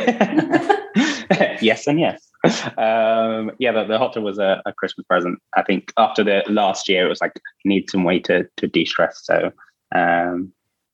[1.61, 2.29] yes and yes.
[2.77, 5.41] Um, yeah, the, the hot tub was a, a, Christmas present.
[5.57, 7.33] I think after the last year, it was like
[7.65, 9.21] need some way to to de stress.
[9.25, 9.53] So
[9.95, 10.53] um,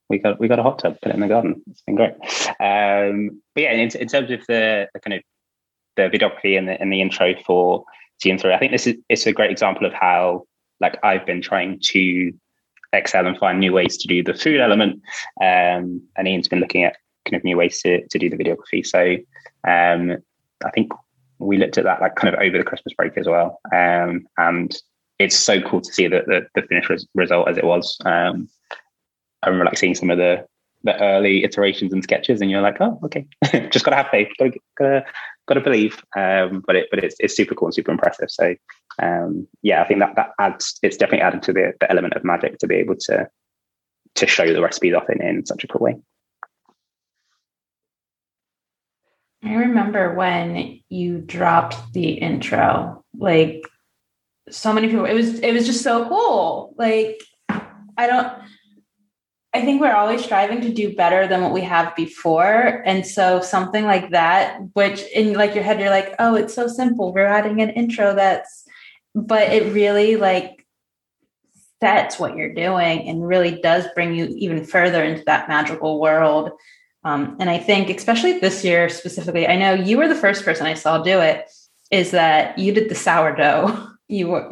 [0.08, 1.62] we got we got a hot tub, put it in the garden.
[1.70, 2.14] It's been great.
[2.60, 5.22] Um, but yeah, in, in, terms of the, the kind of
[5.96, 7.84] the videography and the, and the intro for
[8.20, 10.44] season three, I think this is it's a great example of how
[10.80, 12.32] like I've been trying to
[12.92, 15.02] excel and find new ways to do the food element.
[15.40, 18.86] Um, and Ian's been looking at kind of new ways to, to do the videography.
[18.86, 19.16] So
[19.68, 20.16] um,
[20.64, 20.92] I think
[21.38, 23.60] we looked at that like kind of over the Christmas break as well.
[23.74, 24.74] Um, and
[25.18, 27.98] it's so cool to see that the, the finished res- result as it was.
[28.04, 28.48] Um,
[29.42, 30.46] I remember like seeing some of the,
[30.84, 33.26] the early iterations and sketches and you're like, oh, okay,
[33.70, 35.04] just gotta have faith, gotta, gotta,
[35.46, 36.02] gotta believe.
[36.16, 38.30] Um, but it, but it's, it's super cool and super impressive.
[38.30, 38.54] So
[39.00, 42.24] um, yeah, I think that that adds it's definitely added to the, the element of
[42.24, 43.28] magic to be able to
[44.16, 45.96] to show the recipes off in, in such a cool way.
[49.44, 53.62] I remember when you dropped the intro, like
[54.50, 56.74] so many people, it was it was just so cool.
[56.76, 58.32] Like I don't
[59.54, 62.82] I think we're always striving to do better than what we have before.
[62.84, 66.68] And so something like that, which in like your head, you're like, oh, it's so
[66.68, 67.14] simple.
[67.14, 68.66] We're adding an intro that's
[69.14, 70.66] but it really like
[71.80, 76.50] sets what you're doing and really does bring you even further into that magical world.
[77.04, 80.66] Um, and I think, especially this year specifically, I know you were the first person
[80.66, 81.48] I saw do it.
[81.90, 83.86] Is that you did the sourdough?
[84.10, 84.50] You were,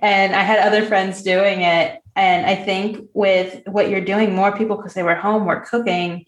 [0.00, 2.00] and I had other friends doing it.
[2.16, 6.26] And I think with what you're doing, more people, because they were home, were cooking,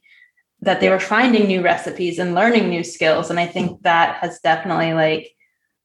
[0.61, 3.31] that they were finding new recipes and learning new skills.
[3.31, 5.35] And I think that has definitely like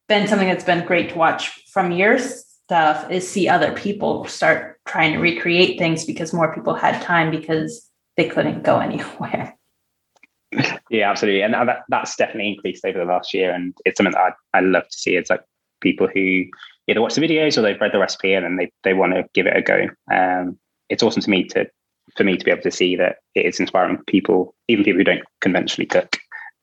[0.08, 4.80] been something that's been great to watch from your stuff is see other people start
[4.86, 9.58] trying to recreate things because more people had time because they couldn't go anywhere.
[10.90, 14.14] Yeah, absolutely, and uh, that, that's definitely increased over the last year, and it's something
[14.14, 15.18] that I, I love to see.
[15.18, 15.42] It's like
[15.82, 16.46] people who
[16.88, 19.26] either watch the videos or they've read the recipe and then they, they want to
[19.34, 19.88] give it a go.
[20.12, 20.58] Um,
[20.90, 21.68] it's awesome to me to
[22.16, 25.24] for me to be able to see that it's inspiring people, even people who don't
[25.42, 26.18] conventionally cook,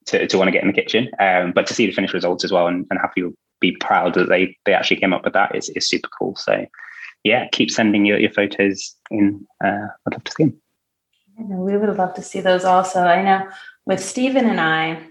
[0.07, 1.11] to, to want to get in the kitchen.
[1.21, 4.15] Um, but to see the finished results as well and, and have people be proud
[4.15, 6.35] that they they actually came up with that is, is super cool.
[6.37, 6.67] So
[7.23, 9.47] yeah, keep sending your, your photos in.
[9.65, 10.61] Uh, I'd love to see them.
[11.39, 13.01] we would love to see those also.
[13.01, 13.49] I know
[13.87, 15.03] with Stephen and I,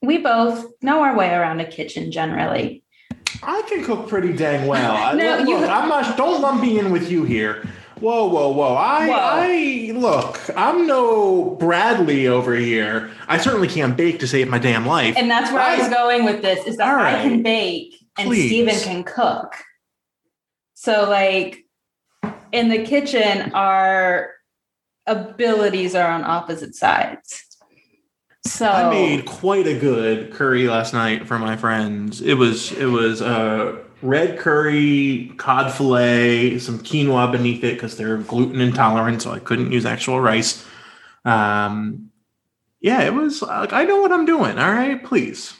[0.00, 2.81] we both know our way around a kitchen generally.
[3.42, 5.16] I can cook pretty dang well.
[5.16, 6.16] no, look, you, I'm not.
[6.16, 7.66] Don't lump me in with you here.
[7.98, 8.74] Whoa, whoa, whoa!
[8.74, 9.16] I, whoa.
[9.16, 10.40] I look.
[10.56, 13.10] I'm no Bradley over here.
[13.28, 15.16] I certainly can't bake to save my damn life.
[15.16, 17.14] And that's where I, I was going with this: is that right.
[17.14, 18.48] I can bake and Please.
[18.48, 19.54] Stephen can cook.
[20.74, 21.64] So, like
[22.50, 24.32] in the kitchen, our
[25.06, 27.51] abilities are on opposite sides.
[28.44, 32.20] So I made quite a good curry last night for my friends.
[32.20, 38.18] It was it was uh, red curry, cod fillet, some quinoa beneath it because they're
[38.18, 40.66] gluten intolerant, so I couldn't use actual rice.
[41.24, 42.10] Um,
[42.80, 44.58] yeah, it was like I know what I'm doing.
[44.58, 45.54] All right, please.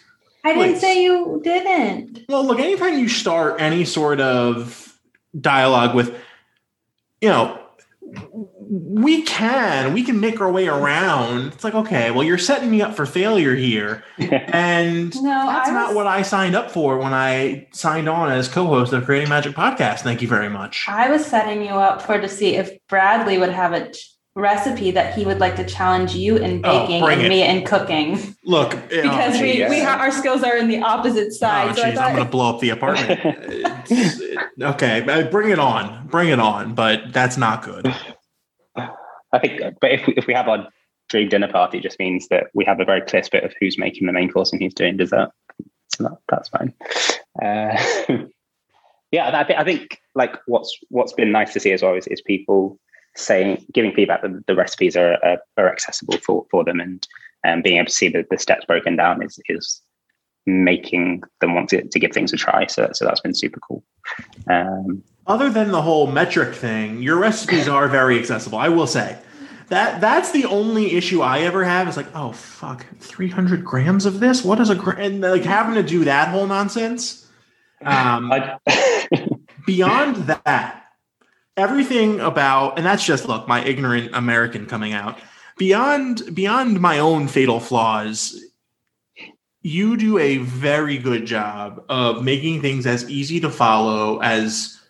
[0.45, 0.65] I please.
[0.65, 2.25] didn't say you didn't.
[2.29, 4.99] Well, look, anytime you start any sort of
[5.41, 6.17] dialogue with,
[7.21, 7.61] you know,
[8.73, 11.53] we can we can make our way around.
[11.53, 14.03] It's like okay well you're setting me up for failure here.
[14.53, 18.49] And no, that's was, not what i signed up for when i signed on as
[18.49, 20.01] co-host of creating magic podcast.
[20.01, 20.87] Thank you very much.
[20.89, 23.93] I was setting you up for to see if bradley would have a
[24.35, 27.29] recipe that he would like to challenge you in oh, baking oh, and it.
[27.29, 28.35] me in cooking.
[28.45, 31.75] Look because oh, we, we ha- our skills are in the opposite oh, side oh,
[31.75, 33.21] so geez, i'm gonna blow up the apartment.
[34.61, 37.93] Okay bring it on bring it on but that's not good
[39.33, 40.69] I think, but if we, if we have our
[41.09, 43.79] dream dinner party, it just means that we have a very clear split of who's
[43.79, 45.31] making the main course and who's doing dessert.
[45.95, 46.75] So that, that's fine.
[47.41, 47.77] Uh,
[49.13, 52.07] yeah, I think I think like what's what's been nice to see as well is,
[52.07, 52.79] is people
[53.15, 57.07] saying giving feedback that the recipes are are, are accessible for for them and
[57.45, 59.81] um, being able to see the, the steps broken down is is
[60.45, 62.67] making them want to, to give things a try.
[62.67, 63.85] So so that's been super cool.
[64.49, 68.59] Um, other than the whole metric thing, your recipes are very accessible.
[68.59, 69.19] I will say
[69.69, 71.89] that that's the only issue I ever have.
[71.89, 74.45] Is like, oh fuck, three hundred grams of this.
[74.45, 74.99] What is a gram?
[74.99, 77.27] And like having to do that whole nonsense.
[77.85, 78.33] Um,
[79.67, 80.85] beyond that,
[81.57, 85.19] everything about, and that's just look, my ignorant American coming out.
[85.59, 88.43] Beyond beyond my own fatal flaws,
[89.63, 94.82] you do a very good job of making things as easy to follow as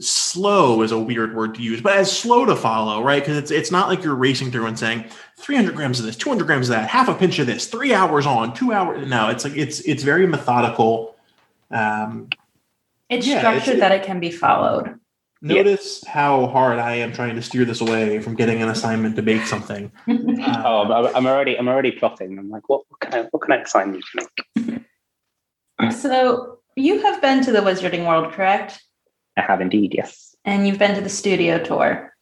[0.00, 3.22] slow is a weird word to use, but as slow to follow, right?
[3.22, 5.04] Because it's it's not like you're racing through and saying
[5.38, 8.26] 300 grams of this, 200 grams of that, half a pinch of this, three hours
[8.26, 9.08] on, two hours.
[9.08, 11.16] No, it's like it's it's very methodical.
[11.70, 12.28] Um,
[13.08, 14.98] it's yeah, structured it's, that it can be followed.
[15.40, 16.12] Notice yeah.
[16.12, 19.44] how hard I am trying to steer this away from getting an assignment to bake
[19.46, 19.90] something.
[20.08, 22.38] uh, oh, I'm already I'm already plotting.
[22.38, 25.92] I'm like, what, what can I what can I assign you to make?
[25.92, 28.80] so you have been to the Wizarding World, correct?
[29.36, 30.34] I have indeed, yes.
[30.44, 32.12] And you've been to the studio tour.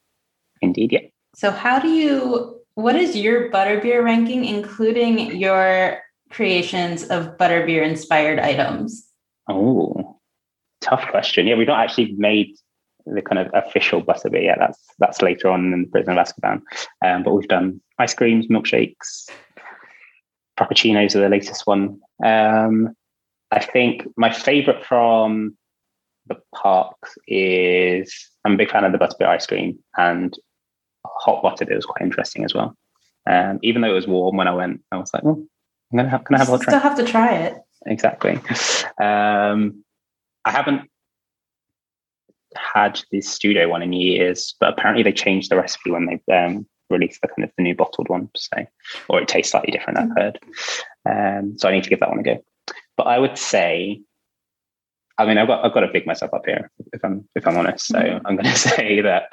[0.60, 1.00] Indeed, yeah.
[1.34, 5.98] So how do you what is your butterbeer ranking, including your
[6.30, 9.08] creations of butterbeer inspired items?
[9.48, 10.18] Oh,
[10.80, 11.46] tough question.
[11.46, 12.54] Yeah, we've not actually made
[13.06, 14.58] the kind of official butterbeer yet.
[14.58, 16.62] That's that's later on in the Prisoner of Azkaban.
[17.04, 19.28] Um, but we've done ice creams, milkshakes,
[20.58, 22.00] frappuccinos are the latest one.
[22.24, 22.94] Um,
[23.50, 25.56] I think my favorite from
[26.30, 30.32] the parks is I'm a big fan of the butterbeer ice cream and
[31.04, 31.68] hot buttered.
[31.68, 32.74] It was quite interesting as well.
[33.28, 35.46] Um, even though it was warm when I went, I was like, "Oh,
[35.92, 37.58] I'm gonna have, can I have a try?" Still have to try it.
[37.86, 38.40] Exactly.
[39.00, 39.84] Um,
[40.44, 40.90] I haven't
[42.54, 46.66] had the studio one in years, but apparently they changed the recipe when they um,
[46.90, 48.28] released the kind of the new bottled one.
[48.36, 48.66] So,
[49.08, 49.98] or it tastes slightly different.
[49.98, 50.38] I've heard.
[51.08, 52.44] Um, so I need to give that one a go.
[52.96, 54.02] But I would say
[55.20, 57.56] I mean, I've got I've got to pick myself up here if I'm if I'm
[57.56, 57.86] honest.
[57.86, 58.26] So mm-hmm.
[58.26, 59.24] I'm going to say that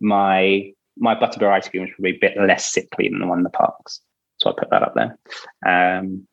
[0.00, 3.44] my my butterbeer ice cream is probably a bit less sickly than the one in
[3.44, 4.00] the parks.
[4.38, 5.18] So I put that up there.
[5.66, 6.26] Um,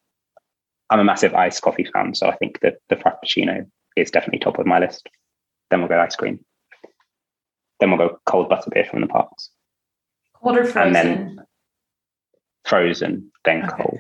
[0.89, 3.65] I'm a massive iced coffee fan, so I think that the frappuccino
[3.97, 5.09] is definitely top of my list.
[5.69, 6.39] Then we'll go ice cream.
[7.79, 9.49] Then we'll go cold butterbeer from the parks.
[10.41, 10.95] Cold or frozen?
[10.95, 11.45] And then
[12.65, 13.83] frozen, then Okay.
[13.83, 13.99] cold.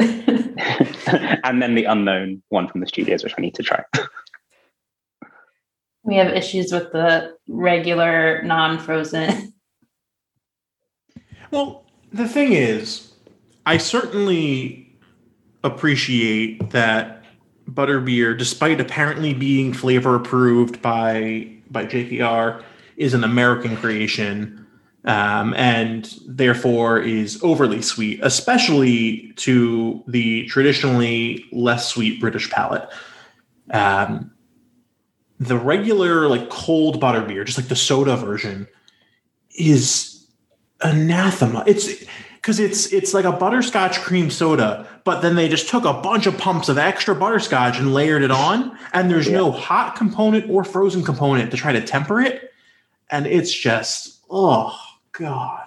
[1.44, 3.82] and then the unknown one from the studios, which I need to try.
[6.04, 9.52] we have issues with the regular non-frozen.
[11.50, 13.12] Well, the thing is,
[13.64, 14.98] I certainly
[15.64, 17.24] appreciate that
[17.70, 22.62] butterbeer, despite apparently being flavor approved by by JKR,
[22.96, 24.66] is an American creation.
[25.04, 32.88] Um, and therefore is overly sweet, especially to the traditionally less sweet British palate.
[33.70, 34.32] Um,
[35.40, 38.66] the regular, like cold butter beer, just like the soda version,
[39.56, 40.26] is
[40.80, 41.64] anathema.
[41.66, 45.92] It's because it's it's like a butterscotch cream soda, but then they just took a
[45.92, 50.48] bunch of pumps of extra butterscotch and layered it on, and there's no hot component
[50.50, 52.52] or frozen component to try to temper it,
[53.10, 54.76] and it's just oh
[55.18, 55.66] god.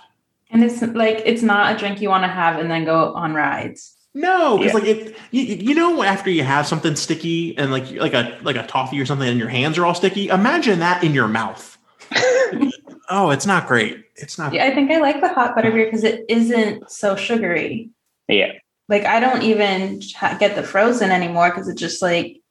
[0.50, 3.34] And it's like it's not a drink you want to have and then go on
[3.34, 3.96] rides.
[4.14, 4.80] No, because Yeah.
[4.80, 8.58] like it, you, you know, after you have something sticky and like like a like
[8.58, 10.28] a toffee or something, and your hands are all sticky.
[10.28, 11.78] Imagine that in your mouth.
[13.10, 14.04] oh, it's not great.
[14.18, 14.54] It's not.
[14.54, 17.90] Yeah, I think I like the hot butter beer because it isn't so sugary.
[18.28, 18.52] Yeah.
[18.90, 20.02] Like I don't even
[20.40, 22.42] get the frozen anymore because it's just like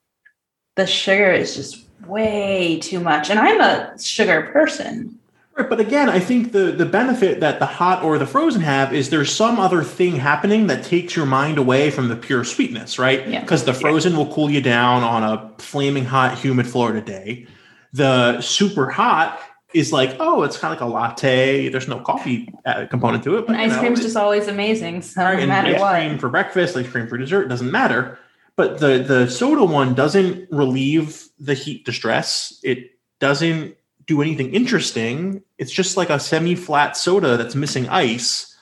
[0.77, 3.29] the sugar is just way too much.
[3.29, 5.20] And I'm a sugar person.
[5.69, 9.11] But again, I think the the benefit that the hot or the frozen have is
[9.11, 13.27] there's some other thing happening that takes your mind away from the pure sweetness, right?
[13.29, 13.41] Yeah.
[13.41, 17.47] Because the frozen will cool you down on a flaming hot, humid Florida day.
[17.93, 19.41] The super hot
[19.75, 21.69] is like, oh, it's kind of like a latte.
[21.69, 23.39] There's no coffee uh, component to it.
[23.39, 25.03] And But, you ice know, cream's it- just always amazing.
[25.03, 25.95] So Right, no and matter ice what.
[25.95, 28.19] cream for breakfast, ice cream for dessert, doesn't matter.
[28.57, 32.59] But the the soda one doesn't relieve the heat distress.
[32.63, 32.91] It
[33.21, 33.77] doesn't
[34.11, 35.41] do anything interesting.
[35.57, 38.57] It's just like a semi-flat soda that's missing ice.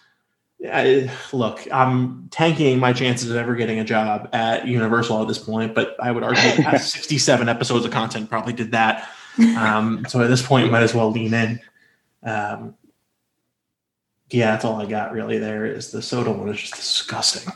[0.71, 5.39] I, look, I'm tanking my chances of ever getting a job at Universal at this
[5.39, 9.09] point, but I would argue the past 67 episodes of content probably did that.
[9.57, 11.61] Um, so at this point, might as well lean in.
[12.23, 12.75] Um,
[14.31, 15.39] yeah, that's all I got really.
[15.39, 17.51] There is the soda one is just disgusting.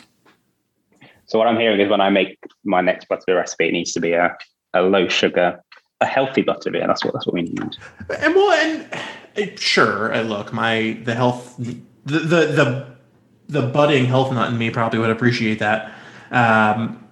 [1.27, 4.01] So what I'm hearing is when I make my next butterbeer recipe, it needs to
[4.01, 4.35] be a,
[4.73, 5.63] a low sugar,
[6.03, 6.87] a healthy butterbeer.
[6.87, 7.77] That's what that's what we need.
[8.19, 8.87] And well, and
[9.37, 12.97] uh, sure, uh, look, my the health, the the the,
[13.49, 15.93] the budding health nut in me probably would appreciate that.
[16.31, 17.09] Um,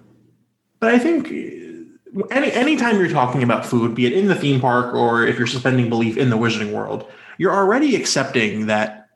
[0.79, 4.59] but I think uh, any anytime you're talking about food, be it in the theme
[4.59, 9.09] park or if you're suspending belief in the wizarding world, you're already accepting that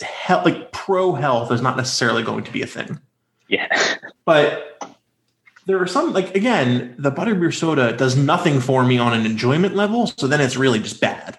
[0.00, 2.98] health, like pro health, is not necessarily going to be a thing.
[3.48, 3.68] Yeah.
[4.24, 4.97] But
[5.68, 9.76] there are some like again, the butterbeer soda does nothing for me on an enjoyment
[9.76, 11.38] level, so then it's really just bad.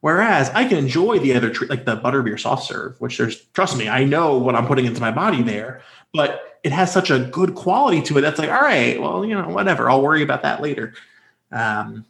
[0.00, 3.76] Whereas I can enjoy the other treat, like the butterbeer soft serve, which there's trust
[3.76, 5.82] me, I know what I'm putting into my body there,
[6.14, 9.34] but it has such a good quality to it that's like, all right, well, you
[9.34, 10.94] know, whatever, I'll worry about that later.
[11.52, 12.06] Um,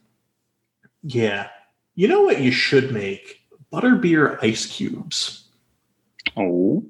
[1.03, 1.49] yeah,
[1.97, 3.41] you know what you should make
[3.73, 5.49] butterbeer ice cubes
[6.37, 6.85] Oh.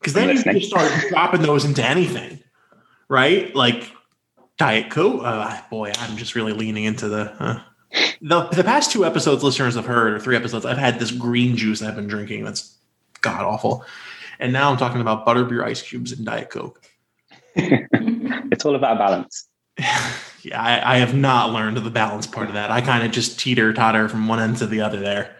[0.00, 2.40] because then you can just start dropping those into anything,
[3.08, 3.54] right?
[3.54, 3.90] Like
[4.60, 5.22] Diet Coke.
[5.24, 7.32] Uh, boy, I'm just really leaning into the.
[7.42, 7.62] Uh,
[8.20, 11.56] the the past two episodes, listeners have heard, or three episodes, I've had this green
[11.56, 12.76] juice I've been drinking that's
[13.22, 13.86] god awful,
[14.38, 16.82] and now I'm talking about butterbeer ice cubes and Diet Coke.
[18.52, 19.46] It's all about balance.
[19.78, 22.72] yeah, I, I have not learned the balance part of that.
[22.72, 25.36] I kind of just teeter totter from one end to the other there.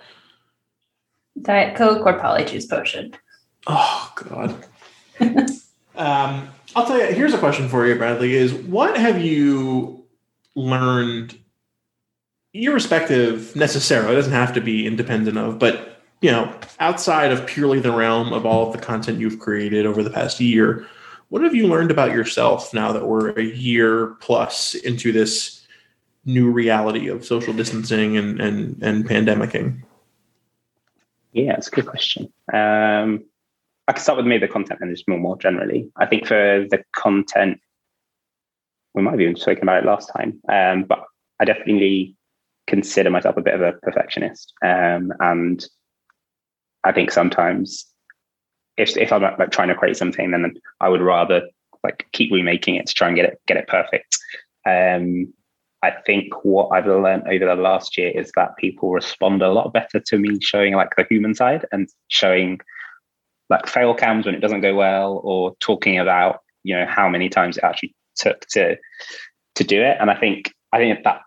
[1.42, 3.16] Diet Coke or Polyjuice Potion.
[3.66, 4.64] Oh God.
[5.96, 7.06] um, I'll tell you.
[7.14, 10.04] Here's a question for you, Bradley: Is what have you
[10.54, 11.38] learned,
[12.52, 14.12] irrespective necessarily?
[14.12, 18.32] It doesn't have to be independent of, but you know, outside of purely the realm
[18.32, 20.86] of all of the content you've created over the past year.
[21.30, 25.66] What have you learned about yourself now that we're a year plus into this
[26.24, 29.82] new reality of social distancing and and and pandemicing?
[31.32, 32.32] Yeah, it's a good question.
[32.52, 33.24] Um,
[33.90, 35.90] I can start with maybe the content more more generally.
[35.96, 37.58] I think for the content,
[38.94, 41.02] we might have even spoken about it last time, um, but
[41.40, 42.14] I definitely
[42.68, 45.66] consider myself a bit of a perfectionist, um, and
[46.84, 47.84] I think sometimes
[48.76, 51.42] if if I'm like trying to create something, then I would rather
[51.82, 54.16] like keep remaking it to try and get it get it perfect.
[54.66, 55.34] Um,
[55.82, 59.72] I think what I've learned over the last year is that people respond a lot
[59.72, 62.60] better to me showing like the human side and showing
[63.50, 67.28] like fail cams when it doesn't go well or talking about you know how many
[67.28, 68.76] times it actually took to
[69.54, 71.20] to do it and i think I think that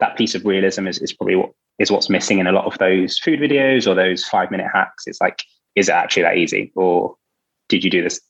[0.00, 2.78] that piece of realism is, is probably what is what's missing in a lot of
[2.78, 5.04] those food videos or those five minute hacks.
[5.06, 5.42] It's like,
[5.74, 6.72] is it actually that easy?
[6.74, 7.16] Or
[7.68, 8.20] did you do this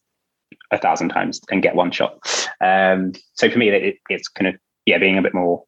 [0.72, 2.18] a thousand times and get one shot?
[2.60, 5.64] Um, so for me, it, it's kind of, yeah, being a bit more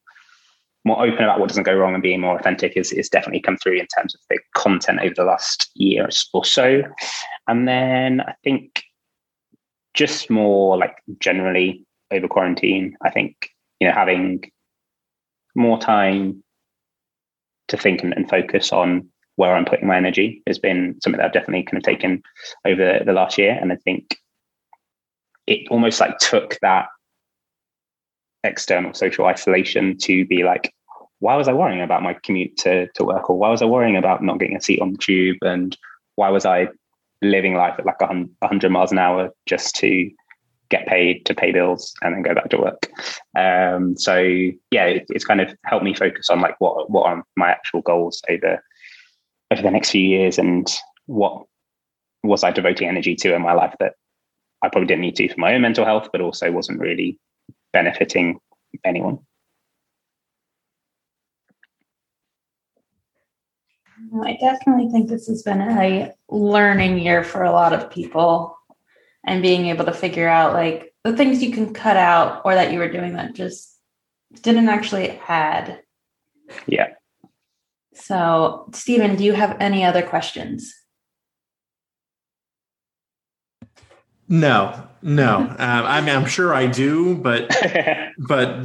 [0.84, 3.56] more open about what doesn't go wrong and being more authentic is, is definitely come
[3.58, 6.82] through in terms of the content over the last year or so.
[7.46, 8.82] And then I think
[9.94, 13.50] just more like generally over quarantine, I think,
[13.80, 14.50] you know, having
[15.54, 16.42] more time
[17.68, 21.26] to think and, and focus on where I'm putting my energy has been something that
[21.26, 22.22] I've definitely kind of taken
[22.64, 23.56] over the last year.
[23.60, 24.16] And I think
[25.46, 26.86] it almost like took that
[28.44, 30.72] external social isolation to be like,
[31.20, 33.28] why was I worrying about my commute to, to work?
[33.28, 35.38] Or why was I worrying about not getting a seat on the tube?
[35.42, 35.76] And
[36.14, 36.68] why was I
[37.22, 40.10] living life at like 100 miles an hour just to
[40.70, 42.90] get paid to pay bills and then go back to work.
[43.36, 44.16] Um, so
[44.70, 47.80] yeah, it, it's kind of helped me focus on like what what are my actual
[47.82, 48.62] goals over
[49.50, 50.70] over the next few years and
[51.06, 51.44] what
[52.22, 53.94] was I devoting energy to in my life that
[54.62, 57.18] I probably didn't need to for my own mental health, but also wasn't really
[57.72, 58.40] benefiting
[58.84, 59.20] anyone.
[64.24, 68.56] I definitely think this has been a learning year for a lot of people
[69.26, 72.72] and being able to figure out like the things you can cut out or that
[72.72, 73.76] you were doing that just
[74.42, 75.82] didn't actually add.
[76.66, 76.94] Yeah.
[77.94, 80.74] So, Stephen, do you have any other questions?
[84.28, 85.38] No, no.
[85.38, 87.54] um, I mean, I'm sure I do, but
[88.18, 88.60] but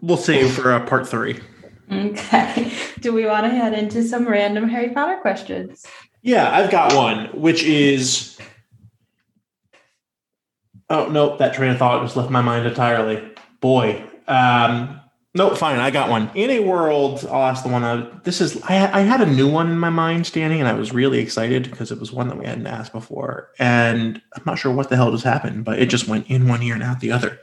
[0.00, 1.40] we'll save for a part three.
[1.90, 2.72] Okay.
[3.00, 5.84] Do we want to head into some random Harry Potter questions?
[6.22, 8.34] Yeah, I've got one, which is
[10.90, 13.22] Oh nope, that train of thought just left my mind entirely.
[13.60, 15.00] Boy, um,
[15.34, 16.30] nope, fine, I got one.
[16.34, 17.84] In a world, I'll ask the one.
[17.84, 20.74] I, this is I, I had a new one in my mind standing, and I
[20.74, 24.58] was really excited because it was one that we hadn't asked before, and I'm not
[24.58, 27.00] sure what the hell just happened, but it just went in one ear and out
[27.00, 27.38] the other.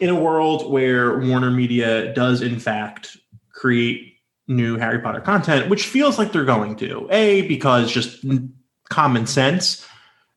[0.00, 3.16] In a world where Warner Media does in fact
[3.52, 4.16] create
[4.48, 8.24] new Harry Potter content, which feels like they're going to, a because just
[8.88, 9.86] common sense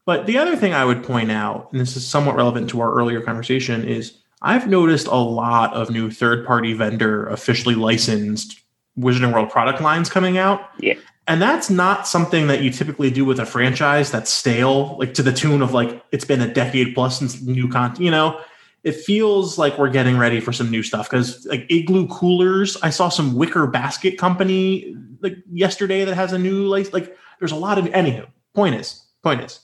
[0.05, 2.93] but the other thing I would point out, and this is somewhat relevant to our
[2.93, 8.61] earlier conversation, is I've noticed a lot of new third party vendor officially licensed
[8.97, 10.69] Wizarding World product lines coming out.
[10.79, 10.95] Yeah.
[11.27, 15.23] And that's not something that you typically do with a franchise that's stale, like to
[15.23, 18.01] the tune of like it's been a decade plus since new content.
[18.01, 18.39] You know,
[18.83, 22.77] it feels like we're getting ready for some new stuff because like igloo coolers.
[22.83, 27.51] I saw some wicker basket company like yesterday that has a new like like there's
[27.51, 28.27] a lot of anywho.
[28.53, 29.59] Point is, point is,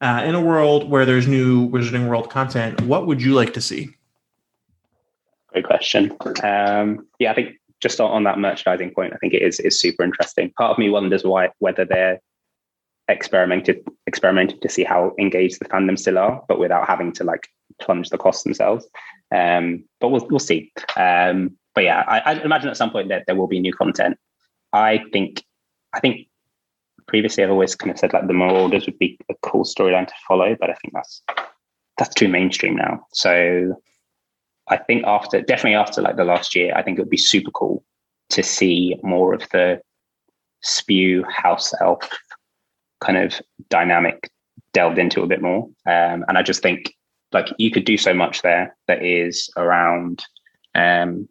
[0.00, 3.60] uh, in a world where there's new Wizarding World content, what would you like to
[3.60, 3.90] see?
[5.54, 6.12] Great question.
[6.42, 9.78] Um, yeah, I think just on, on, that merchandising point, I think it is is
[9.78, 10.52] super interesting.
[10.58, 12.20] Part of me wonders why whether they're
[13.06, 17.46] experimented experimented to see how engaged the fandom still are, but without having to like
[17.80, 18.84] plunge the costs themselves.
[19.32, 20.72] Um, but we'll we'll see.
[20.96, 24.18] Um, but yeah, I, I imagine at some point that there will be new content.
[24.72, 25.44] I think
[25.92, 26.26] I think
[27.06, 30.14] previously I've always kind of said like the Marauders would be a cool storyline to
[30.26, 31.22] follow, but I think that's
[31.96, 33.06] that's too mainstream now.
[33.12, 33.80] So
[34.68, 37.50] I think after definitely after like the last year, I think it would be super
[37.50, 37.84] cool
[38.30, 39.80] to see more of the
[40.62, 42.08] spew house elf
[43.00, 44.30] kind of dynamic
[44.72, 45.64] delved into a bit more.
[45.86, 46.94] Um, and I just think
[47.32, 50.24] like you could do so much there that is around
[50.74, 51.28] um,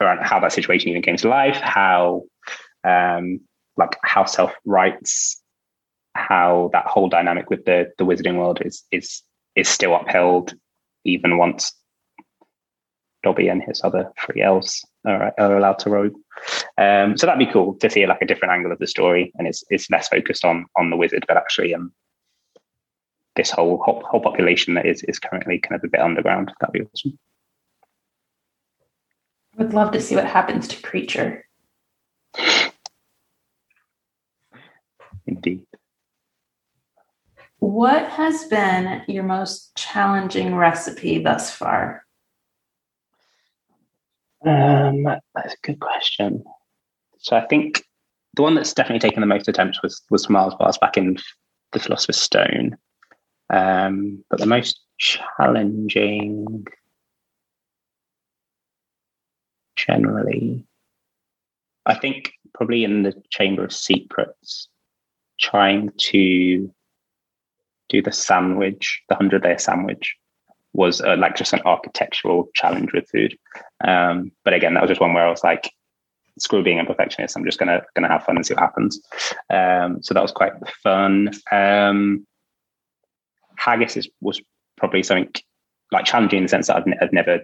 [0.00, 2.22] around how that situation even came to life, how
[2.84, 3.40] um,
[3.76, 5.42] like house elf rights,
[6.14, 9.22] how that whole dynamic with the the wizarding world is is
[9.54, 10.54] is still upheld
[11.04, 11.72] even once
[13.24, 16.14] Dobby and his other three elves are, are allowed to rogue.
[16.78, 19.48] Um, so that'd be cool to see like a different angle of the story, and
[19.48, 21.92] it's it's less focused on on the wizard, but actually um
[23.36, 26.52] this whole whole, whole population that is is currently kind of a bit underground.
[26.60, 27.18] That'd be awesome.
[29.58, 31.42] I would love to see what happens to Kreacher.
[35.26, 35.64] Indeed.
[37.58, 42.03] What has been your most challenging recipe thus far?
[44.44, 46.44] Um, that's a good question.
[47.18, 47.82] So I think
[48.34, 51.16] the one that's definitely taken the most attempts was was Miles' bars back in
[51.72, 52.76] the Philosopher's Stone.
[53.50, 56.66] Um, but the most challenging,
[59.76, 60.64] generally,
[61.86, 64.68] I think probably in the Chamber of Secrets
[65.40, 66.72] trying to
[67.88, 70.16] do the sandwich, the hundred layer sandwich,
[70.74, 73.36] was uh, like just an architectural challenge with food.
[73.86, 75.70] Um, but again, that was just one where I was like,
[76.38, 77.36] screw being a perfectionist.
[77.36, 79.00] I'm just gonna gonna have fun and see what happens.
[79.50, 80.52] Um, so that was quite
[80.82, 81.30] fun.
[81.52, 82.26] Um,
[83.56, 84.40] haggis is, was
[84.76, 85.32] probably something
[85.92, 87.40] like challenging in the sense that I've, I've never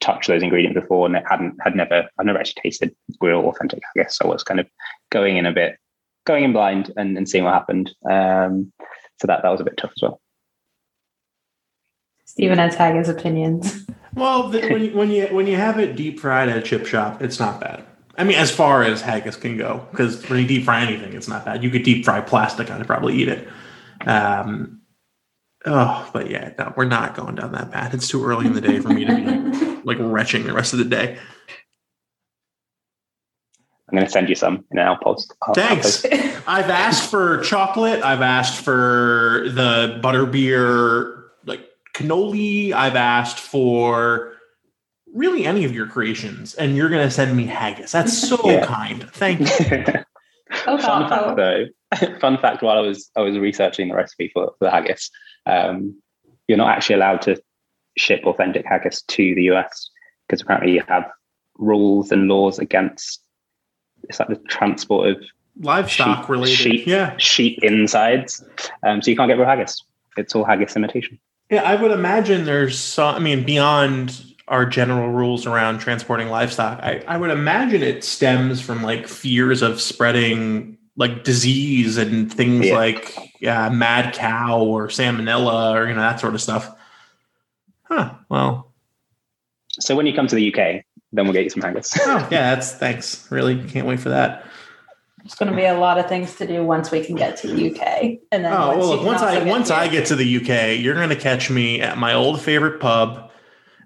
[0.00, 4.16] touched those ingredients before and hadn't had never I've never actually tasted real authentic haggis.
[4.16, 4.66] So I was kind of
[5.10, 5.78] going in a bit,
[6.26, 7.90] going in blind and, and seeing what happened.
[8.10, 8.72] Um,
[9.20, 10.21] so that that was a bit tough as well.
[12.32, 13.84] Stephen has haggis opinions.
[14.14, 16.86] Well, the, when, you, when you when you have it deep fried at a chip
[16.86, 17.84] shop, it's not bad.
[18.16, 21.28] I mean, as far as haggis can go, because when you deep fry anything, it's
[21.28, 21.62] not bad.
[21.62, 23.46] You could deep fry plastic, I'd probably eat it.
[24.06, 24.80] Um,
[25.66, 27.92] oh, but yeah, no, we're not going down that path.
[27.92, 30.78] It's too early in the day for me to be like retching the rest of
[30.78, 31.18] the day.
[33.90, 35.34] I'm going to send you some in our post.
[35.42, 36.42] I'll, post Thanks.
[36.46, 38.02] I've asked for chocolate.
[38.02, 41.21] I've asked for the butterbeer like
[42.02, 42.72] cannoli.
[42.72, 44.32] I've asked for
[45.12, 47.92] really any of your creations, and you're going to send me haggis.
[47.92, 48.66] That's so yeah.
[48.66, 49.08] kind.
[49.12, 49.40] Thank
[49.70, 49.84] you.
[50.66, 51.66] oh, Fun fact, though.
[52.20, 55.10] Fun fact: while I was I was researching the recipe for, for the haggis,
[55.46, 56.00] um,
[56.48, 57.40] you're not actually allowed to
[57.96, 59.90] ship authentic haggis to the US
[60.26, 61.10] because apparently you have
[61.58, 63.22] rules and laws against
[64.04, 65.22] it's like the transport of
[65.60, 68.44] livestock sheep, related, sheep, yeah, sheep insides.
[68.82, 69.84] Um, so you can't get real haggis.
[70.16, 71.18] It's all haggis imitation.
[71.52, 73.14] Yeah, I would imagine there's some.
[73.14, 78.62] I mean, beyond our general rules around transporting livestock, I, I would imagine it stems
[78.62, 82.74] from like fears of spreading like disease and things yeah.
[82.74, 86.74] like yeah, mad cow or salmonella or you know that sort of stuff.
[87.82, 88.14] Huh.
[88.30, 88.72] Well.
[89.72, 91.92] So when you come to the UK, then we'll get you some haggis.
[92.00, 93.30] oh yeah, that's thanks.
[93.30, 94.46] Really can't wait for that.
[95.24, 97.48] It's going to be a lot of things to do once we can get to
[97.48, 98.18] the UK.
[98.32, 99.78] And then oh well, look, once I once here.
[99.78, 103.28] I get to the UK, you're going to catch me at my old favorite pub.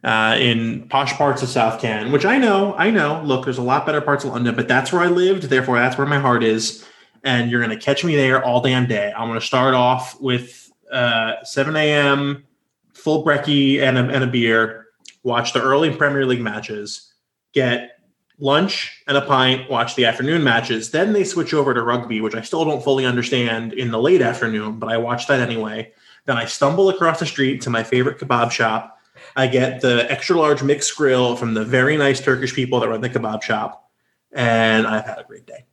[0.05, 3.20] Uh, in posh parts of South Ken, which I know, I know.
[3.24, 5.45] Look, there's a lot better parts of London, but that's where I lived.
[5.45, 6.87] Therefore, that's where my heart is.
[7.24, 9.12] And you're going to catch me there all damn day.
[9.16, 12.45] I'm going to start off with uh, 7 a.m.
[12.93, 14.87] full brekkie and a, and a beer.
[15.24, 17.12] Watch the early Premier League matches.
[17.53, 17.95] Get
[18.39, 20.91] lunch and a pint, watch the afternoon matches.
[20.91, 24.22] Then they switch over to rugby, which I still don't fully understand in the late
[24.22, 25.93] afternoon, but I watch that anyway.
[26.26, 28.99] Then I stumble across the street to my favorite kebab shop.
[29.37, 33.01] I get the extra large mixed grill from the very nice Turkish people that run
[33.01, 33.89] the kebab shop,
[34.32, 35.64] and I've had a great day.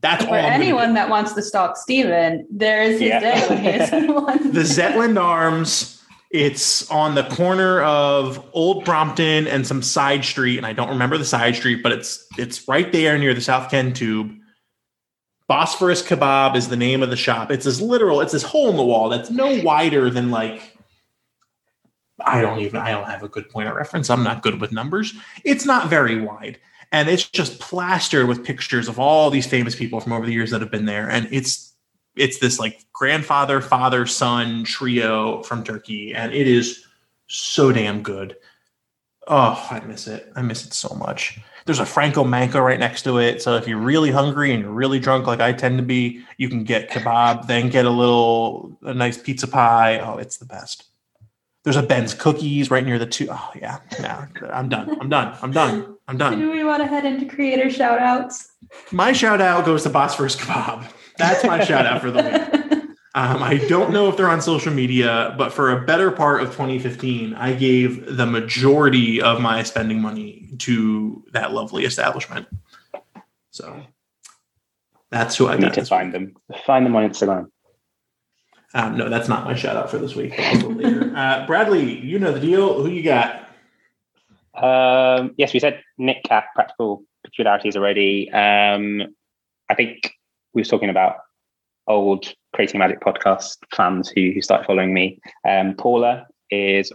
[0.00, 3.20] That's for anyone that wants to stalk Steven, there is his yeah.
[3.20, 3.90] day when he's
[4.52, 5.99] the Zetland Arms
[6.30, 11.18] it's on the corner of Old Brompton and some side street, and I don't remember
[11.18, 14.36] the side street, but it's it's right there near the South Ken Tube.
[15.48, 17.50] Bosphorus Kebab is the name of the shop.
[17.50, 20.78] It's as literal, it's this hole in the wall that's no wider than like
[22.24, 24.08] I don't even I don't have a good point of reference.
[24.08, 25.12] I'm not good with numbers.
[25.44, 26.60] It's not very wide.
[26.92, 30.50] And it's just plastered with pictures of all these famous people from over the years
[30.50, 31.08] that have been there.
[31.08, 31.69] And it's
[32.16, 36.84] it's this like grandfather, father, son trio from Turkey, and it is
[37.26, 38.36] so damn good.
[39.26, 40.32] Oh, I miss it.
[40.34, 41.38] I miss it so much.
[41.66, 43.42] There's a Franco Manca right next to it.
[43.42, 46.48] So if you're really hungry and you're really drunk, like I tend to be, you
[46.48, 50.00] can get kebab, then get a little, a nice pizza pie.
[50.00, 50.84] Oh, it's the best.
[51.62, 53.28] There's a Ben's Cookies right near the two.
[53.30, 53.78] Oh, yeah.
[54.00, 54.26] Yeah.
[54.50, 54.96] I'm done.
[55.00, 55.36] I'm done.
[55.42, 55.96] I'm done.
[56.08, 56.38] I'm done.
[56.38, 58.50] Do we want to head into creator shout outs?
[58.90, 60.90] My shout out goes to Bosphorus Kebab.
[61.20, 62.80] That's my shout out for the week.
[63.12, 66.50] Um, I don't know if they're on social media, but for a better part of
[66.50, 72.46] 2015, I gave the majority of my spending money to that lovely establishment.
[73.50, 73.82] So
[75.10, 76.34] that's who I need to find week.
[76.48, 76.60] them.
[76.64, 77.50] Find them on Instagram.
[78.74, 80.32] Um, no, that's not my shout out for this week.
[80.38, 82.80] uh, Bradley, you know the deal.
[82.80, 83.48] Who you got?
[84.54, 88.30] Um, yes, we said Nick at Practical Peculiarities already.
[88.30, 89.02] Um,
[89.68, 90.12] I think
[90.54, 91.16] we were talking about
[91.86, 95.18] old Creating Magic podcast fans who, who started following me.
[95.48, 96.92] Um, Paula is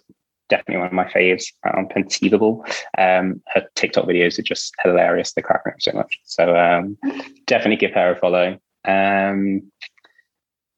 [0.50, 1.46] definitely one of my faves
[1.78, 2.66] unconceivable.
[2.98, 5.34] Um, her TikTok videos are just hilarious.
[5.34, 6.20] They crack me up so much.
[6.24, 6.98] So um,
[7.48, 8.60] definitely give her a follow.
[8.86, 9.72] Um,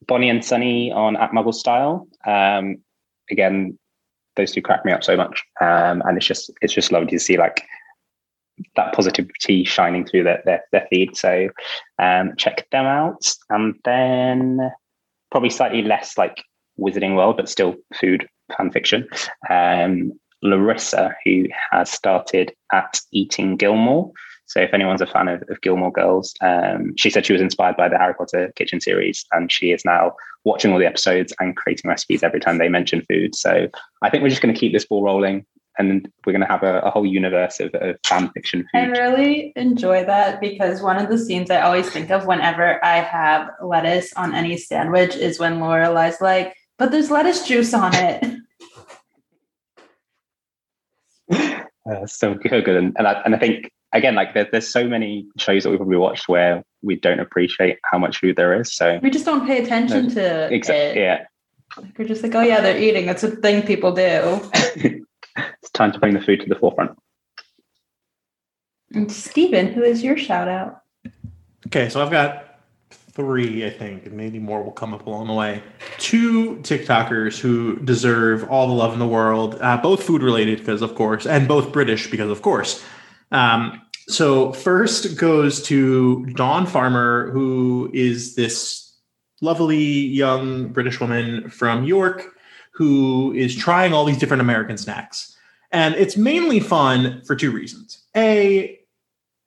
[0.06, 2.08] Bonnie and Sunny on at Muggle Style.
[2.26, 2.78] Um,
[3.30, 3.78] again,
[4.36, 7.18] those two crack me up so much, um, and it's just it's just lovely to
[7.18, 7.62] see like
[8.76, 11.16] that positivity shining through their, their, their feed.
[11.16, 11.48] So
[11.98, 13.32] um, check them out.
[13.50, 14.70] And then
[15.30, 16.42] probably slightly less like
[16.78, 19.08] Wizarding World, but still food fan fiction.
[19.50, 24.12] Um, Larissa, who has started at Eating Gilmore.
[24.46, 27.76] So if anyone's a fan of, of Gilmore Girls, um, she said she was inspired
[27.76, 31.56] by the Harry Potter kitchen series, and she is now watching all the episodes and
[31.56, 33.34] creating recipes every time they mention food.
[33.34, 33.68] So
[34.00, 35.44] I think we're just going to keep this ball rolling,
[35.78, 39.52] and we're going to have a, a whole universe of, of fan fiction I really
[39.56, 44.12] enjoy that because one of the scenes I always think of whenever I have lettuce
[44.14, 48.24] on any sandwich is when Lorelai's like, but there's lettuce juice on it.
[51.88, 55.26] Uh, so good, and and I, and I think again, like there, there's so many
[55.38, 58.74] shows that we've probably watched where we don't appreciate how much food there is.
[58.74, 61.04] So We just don't pay attention to exactly, it.
[61.04, 61.24] yeah,
[61.76, 63.06] Like, We're just like, oh yeah, they're eating.
[63.06, 64.50] That's a thing people do.
[65.60, 66.98] it's time to bring the food to the forefront.
[68.94, 70.82] And Stephen, who is your shout out?
[71.66, 72.60] Okay, so I've got
[72.90, 75.62] three, I think, and maybe more will come up along the way.
[75.98, 80.82] Two TikTokers who deserve all the love in the world, uh, both food related, because
[80.82, 82.84] of course, and both British, because of course.
[83.32, 88.96] Um, so first goes to Dawn Farmer, who is this
[89.40, 92.37] lovely young British woman from York
[92.78, 95.36] who is trying all these different American snacks.
[95.72, 98.04] And it's mainly fun for two reasons.
[98.16, 98.78] A,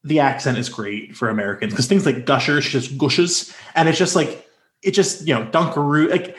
[0.03, 4.17] the accent is great for Americans because things like gushers, just gushes, and it's just
[4.17, 4.45] like
[4.83, 6.11] it just you know Dunkaroo.
[6.11, 6.37] Like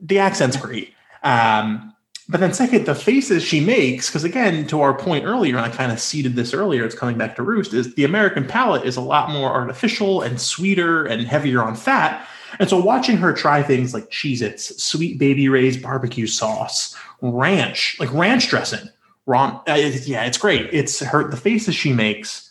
[0.00, 0.94] the accent's great.
[1.24, 1.92] Um,
[2.28, 5.70] but then second, the faces she makes, because again, to our point earlier, and I
[5.70, 8.96] kind of seeded this earlier, it's coming back to roost, is the American palate is
[8.96, 12.24] a lot more artificial and sweeter and heavier on fat.
[12.58, 18.12] And so watching her try things like Cheez-Its, sweet baby Ray's barbecue sauce, ranch, like
[18.12, 18.88] ranch dressing,
[19.26, 20.68] Ron, uh, yeah, it's great.
[20.72, 22.50] It's her the faces she makes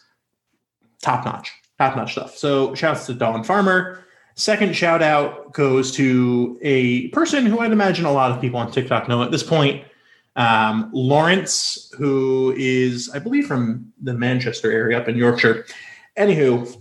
[1.02, 2.38] top notch, top notch stuff.
[2.38, 4.04] So shouts to Dawn Farmer.
[4.36, 8.72] Second shout out goes to a person who I'd imagine a lot of people on
[8.72, 9.84] TikTok know at this point.
[10.38, 15.66] Um, Lawrence, who is, I believe, from the Manchester area up in Yorkshire.
[16.18, 16.81] Anywho,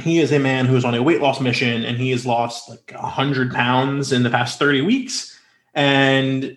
[0.00, 2.68] he is a man who is on a weight loss mission and he has lost
[2.68, 5.38] like 100 pounds in the past 30 weeks.
[5.74, 6.56] And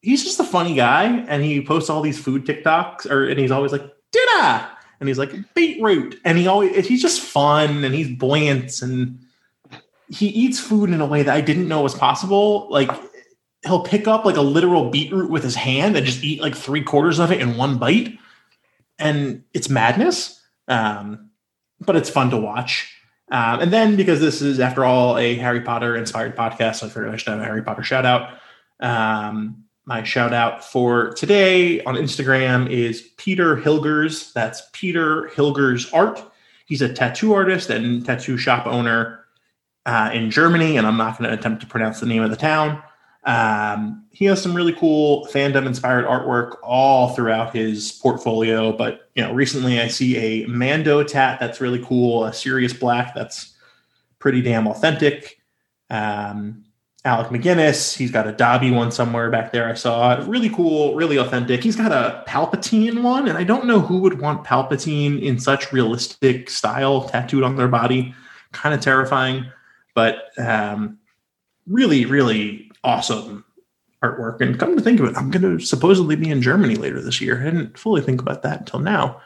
[0.00, 1.04] he's just a funny guy.
[1.04, 4.68] And he posts all these food TikToks, or and he's always like, dinner
[5.00, 9.18] and he's like beetroot and he always he's just fun and he's buoyant and
[10.08, 12.90] he eats food in a way that i didn't know was possible like
[13.64, 16.82] he'll pick up like a literal beetroot with his hand and just eat like three
[16.82, 18.18] quarters of it in one bite
[18.98, 21.27] and it's madness um,
[21.80, 22.94] but it's fun to watch
[23.30, 26.88] um, and then because this is after all a harry potter inspired podcast so i
[26.88, 28.38] figured i should have a harry potter shout out
[28.80, 34.34] um, my shout out for today on Instagram is Peter Hilgers.
[34.34, 36.22] That's Peter Hilgers Art.
[36.66, 39.24] He's a tattoo artist and tattoo shop owner
[39.86, 42.36] uh, in Germany, and I'm not going to attempt to pronounce the name of the
[42.36, 42.82] town.
[43.28, 48.72] Um, he has some really cool fandom inspired artwork all throughout his portfolio.
[48.72, 53.14] But you know, recently I see a Mando tat that's really cool, a Sirius Black
[53.14, 53.54] that's
[54.18, 55.40] pretty damn authentic.
[55.90, 56.64] Um,
[57.04, 57.94] Alec Guinness.
[57.94, 59.68] He's got a Dobby one somewhere back there.
[59.68, 60.26] I saw it.
[60.26, 61.62] Really cool, really authentic.
[61.62, 65.70] He's got a Palpatine one, and I don't know who would want Palpatine in such
[65.70, 68.14] realistic style tattooed on their body.
[68.52, 69.46] Kind of terrifying,
[69.94, 70.98] but um,
[71.66, 73.44] really, really awesome
[74.02, 74.40] artwork.
[74.40, 77.20] And come to think of it, I'm going to supposedly be in Germany later this
[77.20, 77.40] year.
[77.40, 79.20] I didn't fully think about that until now.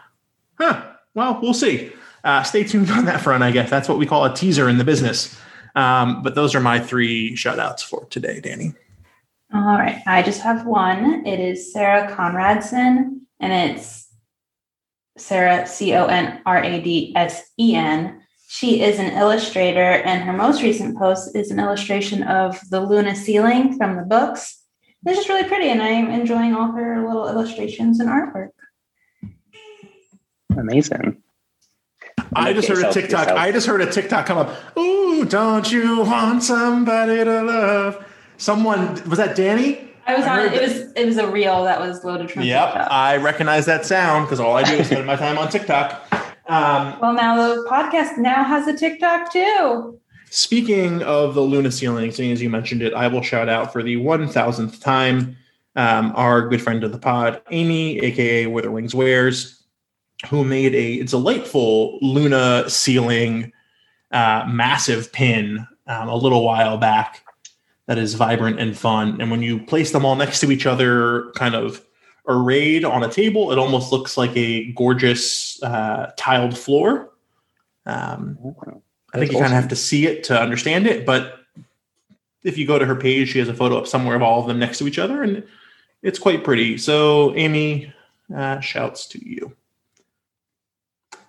[0.58, 0.82] Huh.
[1.14, 1.92] Well, we'll see.
[2.24, 3.70] Uh, stay tuned on that front, I guess.
[3.70, 5.38] That's what we call a teaser in the business.
[5.74, 8.74] Um, but those are my three shout outs for today, Danny.
[9.54, 10.02] All right.
[10.06, 11.26] I just have one.
[11.26, 14.08] It is Sarah Conradsen, and it's
[15.18, 18.21] Sarah, C O N R A D S E N.
[18.54, 23.16] She is an illustrator, and her most recent post is an illustration of the Luna
[23.16, 24.58] ceiling from the books.
[25.06, 28.50] It's just really pretty, and I'm enjoying all her little illustrations and artwork.
[30.54, 31.22] Amazing.
[32.36, 33.20] I just heard a Yourself- TikTok.
[33.20, 33.38] yourself.
[33.38, 34.76] I just heard a TikTok come up.
[34.78, 38.04] Ooh, don't you want somebody to love?
[38.36, 39.88] Someone was that Danny?
[40.06, 40.46] I was I on.
[40.48, 42.90] It that- was it was a reel that was loaded from Yep, TikTok.
[42.92, 46.06] I recognize that sound because all I do is spend my time on TikTok.
[46.52, 49.98] Um, well, now the podcast now has a TikTok too.
[50.28, 53.82] Speaking of the Luna ceiling, seeing as you mentioned it, I will shout out for
[53.82, 55.34] the 1000th time
[55.76, 59.64] um, our good friend of the pod, Amy, aka Witherwings Wears,
[60.28, 63.50] who made a delightful Luna ceiling
[64.10, 67.24] uh, massive pin um, a little while back
[67.86, 69.22] that is vibrant and fun.
[69.22, 71.82] And when you place them all next to each other, kind of
[72.28, 77.10] arrayed on a table, it almost looks like a gorgeous uh, tiled floor.
[77.86, 78.38] Um,
[79.14, 81.40] I think That's you kind of have to see it to understand it, but
[82.42, 84.46] if you go to her page, she has a photo up somewhere of all of
[84.46, 85.44] them next to each other, and
[86.02, 86.78] it's quite pretty.
[86.78, 87.92] So, Amy,
[88.34, 89.54] uh, shouts to you.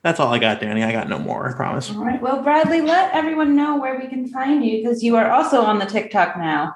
[0.03, 0.83] That's all I got, Danny.
[0.83, 1.49] I got no more.
[1.49, 1.89] I promise.
[1.89, 2.21] All right.
[2.21, 5.79] Well, Bradley, let everyone know where we can find you because you are also on
[5.79, 6.75] the TikTok now.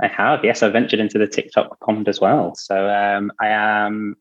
[0.00, 0.44] I have.
[0.44, 2.54] Yes, I ventured into the TikTok pond as well.
[2.54, 4.16] So um, I am.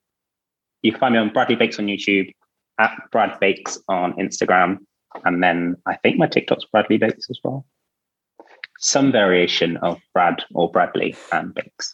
[0.81, 2.31] You can find me on Bradley Bakes on YouTube,
[2.79, 4.77] at Brad Bakes on Instagram,
[5.25, 7.65] and then I think my TikTok's Bradley Bakes as well.
[8.79, 11.93] Some variation of Brad or Bradley and Bakes,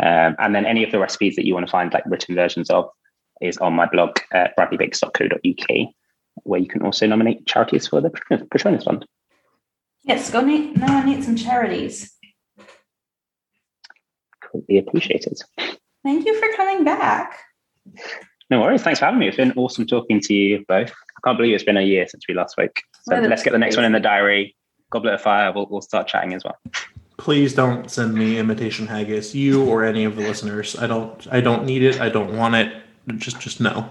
[0.00, 2.68] um, and then any of the recipes that you want to find like written versions
[2.70, 2.88] of
[3.40, 5.88] is on my blog at bradleybakes.co.uk,
[6.44, 8.10] where you can also nominate charities for the
[8.50, 9.06] Patronus Fund.
[10.04, 12.15] Yes, go need, now I need some charities.
[14.50, 15.40] Greatly appreciated.
[16.04, 17.38] Thank you for coming back.
[18.50, 18.82] No worries.
[18.82, 19.28] Thanks for having me.
[19.28, 20.90] It's been awesome talking to you both.
[20.90, 22.80] I can't believe it's been a year since we last spoke.
[23.02, 24.56] So Well, let's get the next one in the diary.
[24.90, 25.52] Goblet of Fire.
[25.52, 26.56] We'll, we'll start chatting as well.
[27.16, 30.76] Please don't send me imitation haggis, you or any of the listeners.
[30.76, 31.26] I don't.
[31.30, 32.00] I don't need it.
[32.00, 32.72] I don't want it.
[33.16, 33.90] Just, just no.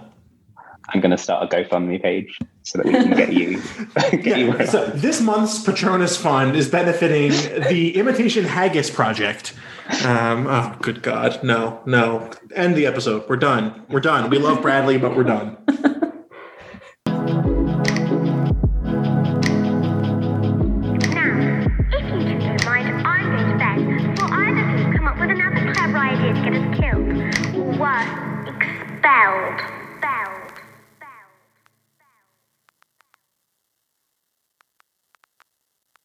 [0.90, 3.60] I'm going to start a GoFundMe page so that we can get you.
[4.22, 7.30] get you Yeah, so this month's Patronus Fund is benefiting
[7.68, 9.54] the Imitation Haggis Project.
[10.04, 11.42] Um, oh, good God.
[11.42, 12.30] No, no.
[12.54, 13.28] End the episode.
[13.28, 13.84] We're done.
[13.88, 14.30] We're done.
[14.30, 15.56] We love Bradley, but we're done.